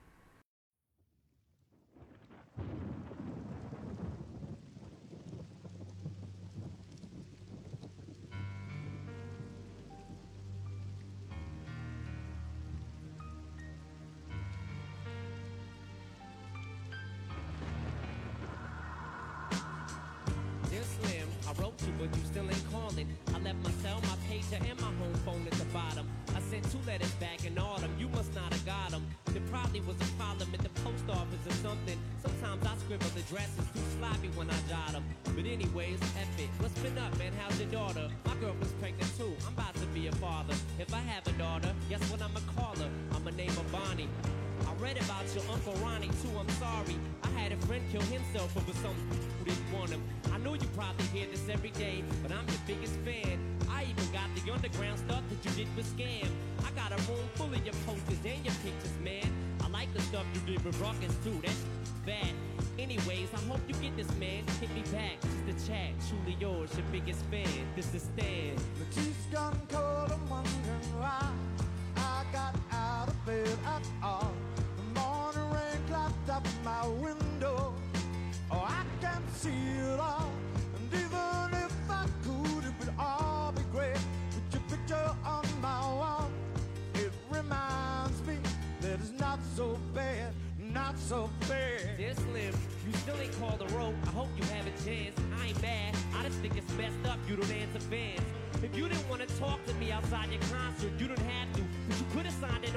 [31.73, 31.99] something.
[32.21, 35.05] Sometimes I scribble the dresses too sloppy when I jot them.
[35.25, 36.51] But anyways, it's epic.
[36.61, 37.33] What's been up, man?
[37.41, 38.11] How's your daughter?
[38.27, 39.33] My girl was pregnant too.
[39.47, 40.55] I'm about to be a father.
[40.79, 42.91] If I have a daughter, guess what I'ma call her?
[43.15, 44.09] I'ma name her Bonnie.
[44.69, 46.97] I read about your Uncle Ronnie too, I'm sorry.
[47.25, 48.99] I had a friend kill himself over some
[49.39, 50.03] who didn't want him.
[50.31, 53.41] I know you probably hear this every day, but I'm your biggest fan.
[53.71, 56.29] I even got the underground stuff that you did with Scam.
[56.69, 60.25] I got a room full of your posters and your pictures, man like the stuff
[60.35, 61.41] you did with Ruckus too.
[61.43, 61.65] That's
[62.05, 62.29] bad.
[62.79, 64.45] Anyways, I hope you get this, man.
[64.61, 65.17] Hit me back.
[65.23, 65.91] It's the chat.
[66.09, 67.67] Truly yours, your biggest fan.
[67.75, 68.57] This is Stan.
[68.79, 69.72] The
[91.13, 91.79] so fair.
[91.99, 92.55] Dear Slim,
[92.87, 93.95] you still ain't called the rope.
[94.07, 95.15] I hope you have a chance.
[95.39, 95.95] I ain't bad.
[96.17, 97.19] I just think it's messed up.
[97.29, 98.23] You don't answer fans.
[98.63, 101.63] If you didn't want to talk to me outside your concert, you didn't have to.
[101.87, 102.72] But you could have signed an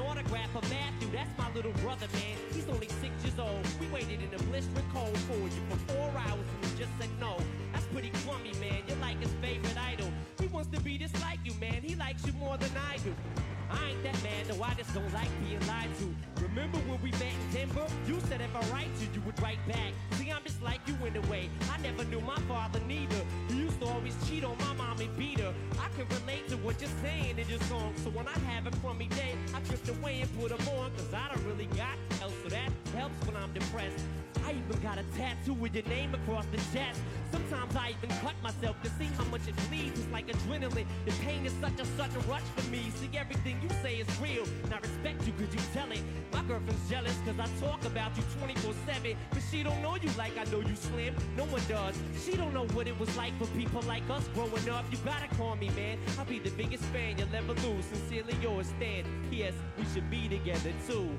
[35.45, 36.99] tattoo with your name across the chest.
[37.31, 39.99] Sometimes I even cut myself to see how much it bleeds.
[39.99, 40.85] It's like adrenaline.
[41.05, 42.91] The pain is such a sudden rush for me.
[42.95, 44.43] See, everything you say is real.
[44.63, 46.01] And I respect you cause you tell it.
[46.34, 49.15] My girlfriend's jealous cause I talk about you 24-7.
[49.31, 51.15] But she don't know you like I know you slim.
[51.38, 51.95] No one does.
[52.23, 54.85] She don't know what it was like for people like us growing up.
[54.91, 55.97] You gotta call me, man.
[56.17, 57.85] I'll be the biggest fan you'll ever lose.
[57.85, 59.03] Sincerely yours, Stan.
[59.30, 59.53] P.S.
[59.77, 61.09] We should be together too.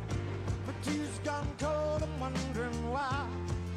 [0.66, 3.28] My tea's gone cold, I'm wondering why.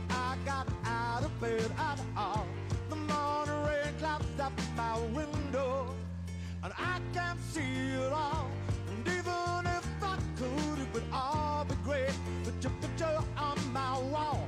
[0.10, 2.45] I got out of bed at all.
[2.90, 5.94] The morning rain clouds up my window,
[6.64, 8.49] and I can't see it all.
[8.90, 12.14] And even if I could, it would all be great.
[12.44, 14.48] But your picture on my wall,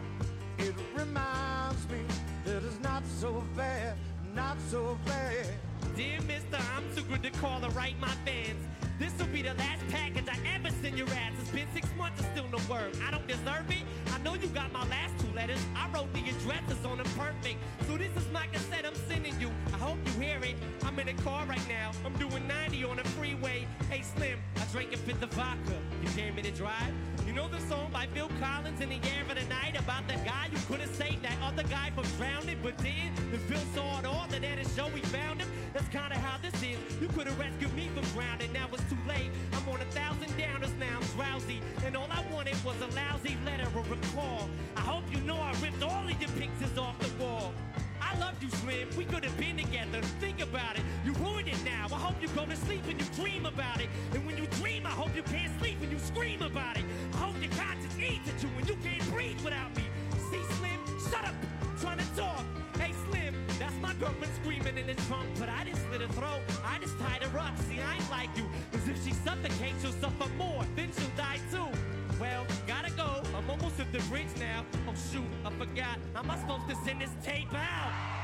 [0.57, 1.99] it reminds me
[2.45, 3.95] that it's not so bad,
[4.35, 5.47] not so bad.
[5.95, 8.65] Dear mister, I'm too good to call or write my fans.
[8.97, 11.33] This'll be the last package I ever send your ass.
[11.41, 12.95] It's been six months and still no word.
[13.07, 13.83] I don't deserve it.
[14.21, 15.65] I know you got my last two letters.
[15.75, 17.57] I wrote the addresses on them perfect.
[17.87, 19.49] So this is my cassette I'm sending you.
[19.73, 20.55] I hope you hear it.
[20.83, 21.89] I'm in a car right now.
[22.05, 23.65] I'm doing 90 on the freeway.
[23.89, 25.73] Hey Slim, I drank a fifth of vodka.
[26.03, 26.93] You dare me to drive?
[27.25, 30.13] You know the song by Phil Collins in the air of the night about the
[30.17, 33.15] guy who couldn't save that other guy from drowning, but did.
[33.31, 35.49] The Phil saw it all, then at a show we found him.
[35.73, 36.77] That's kinda how this is.
[37.01, 39.31] You could have rescued me from drowning, now it's too late.
[39.53, 41.61] I'm on a thousand downers now, I'm drowsy.
[41.85, 43.83] And all I wanted was a lousy letter or
[44.15, 44.49] call.
[44.75, 47.53] I hope you know I ripped all of your pictures off the wall.
[48.01, 48.89] I loved you, Slim.
[48.97, 50.01] We could have been together.
[50.19, 50.83] Think about it.
[51.05, 51.87] You ruined it now.
[51.91, 53.89] I hope you go to sleep and you dream about it.
[54.13, 56.83] And when you dream, I hope you can't sleep and you scream about it.
[57.13, 59.83] I hope your conscience eats at you and you can't breathe without me.
[60.29, 60.79] See, Slim?
[61.09, 61.35] Shut up.
[61.79, 62.43] trying to talk.
[62.77, 63.35] Hey, Slim.
[63.59, 65.27] That's my girlfriend screaming in the trunk.
[65.39, 66.41] But I didn't slit her throat.
[66.65, 67.57] I just tied her up.
[67.69, 68.45] See, I ain't like you.
[68.71, 70.65] Cause if she suffocates, she'll suffer more.
[70.75, 71.69] Then she'll die too.
[72.21, 73.23] Well, gotta go.
[73.35, 74.63] I'm almost at the bridge now.
[74.87, 75.97] Oh shoot, I forgot.
[76.13, 78.20] How am I supposed to send this tape out?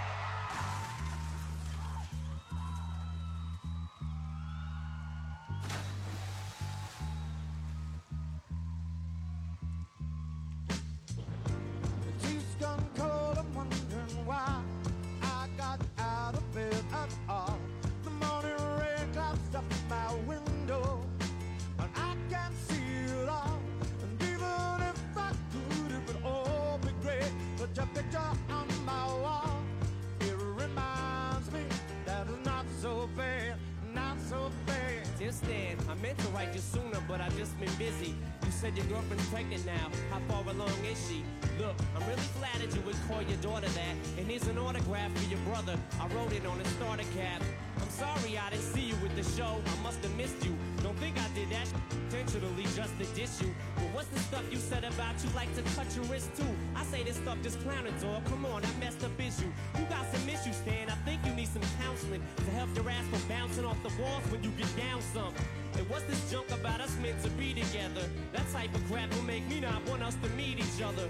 [46.00, 47.42] I wrote it on a starter cap.
[47.82, 49.62] I'm sorry I didn't see you with the show.
[49.66, 50.56] I must have missed you.
[50.84, 53.54] Don't think I did that intentionally just to diss you.
[53.76, 56.54] But what's the stuff you said about you like to cut your wrist too?
[56.76, 58.26] I say this stuff just clowning, dog.
[58.26, 59.52] Come on, I messed up is you.
[59.78, 60.90] You got some issues, Stan.
[60.90, 64.24] I think you need some counseling to help your ass from bouncing off the walls
[64.32, 65.34] when you get down some.
[65.78, 68.04] And what's this junk about us meant to be together?
[68.34, 71.08] That type of crap will make me not want us to meet each other.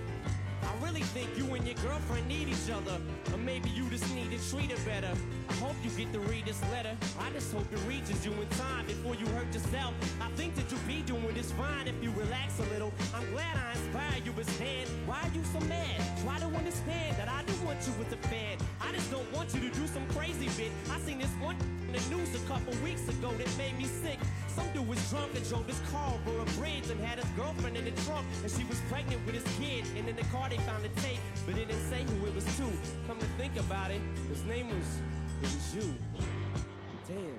[0.63, 2.99] I really think you and your girlfriend need each other.
[3.31, 5.13] Or maybe you just need to treat her better.
[5.49, 6.95] I hope you get to read this letter.
[7.19, 9.93] I just hope it reaches you in time before you hurt yourself.
[10.21, 12.93] I think that you'll be doing this fine if you relax a little.
[13.13, 16.01] I'm glad I inspired you, but Stan, why are you so mad?
[16.23, 18.57] Try to understand that I do want you with a fan.
[18.81, 20.71] I just don't want you to do some crazy bit.
[20.91, 21.55] I seen this one
[21.87, 24.19] in the news a couple weeks ago that made me sick.
[24.57, 27.77] Some dude was drunk and drove his car over a bridge and had his girlfriend
[27.77, 29.85] in the trunk, and she was pregnant with his kid.
[29.95, 32.43] And in the car they found a tape, but it didn't say who it was
[32.57, 32.65] to.
[33.05, 34.89] Come to think about it, his name was,
[35.43, 35.93] it was you.
[37.07, 37.36] Damn.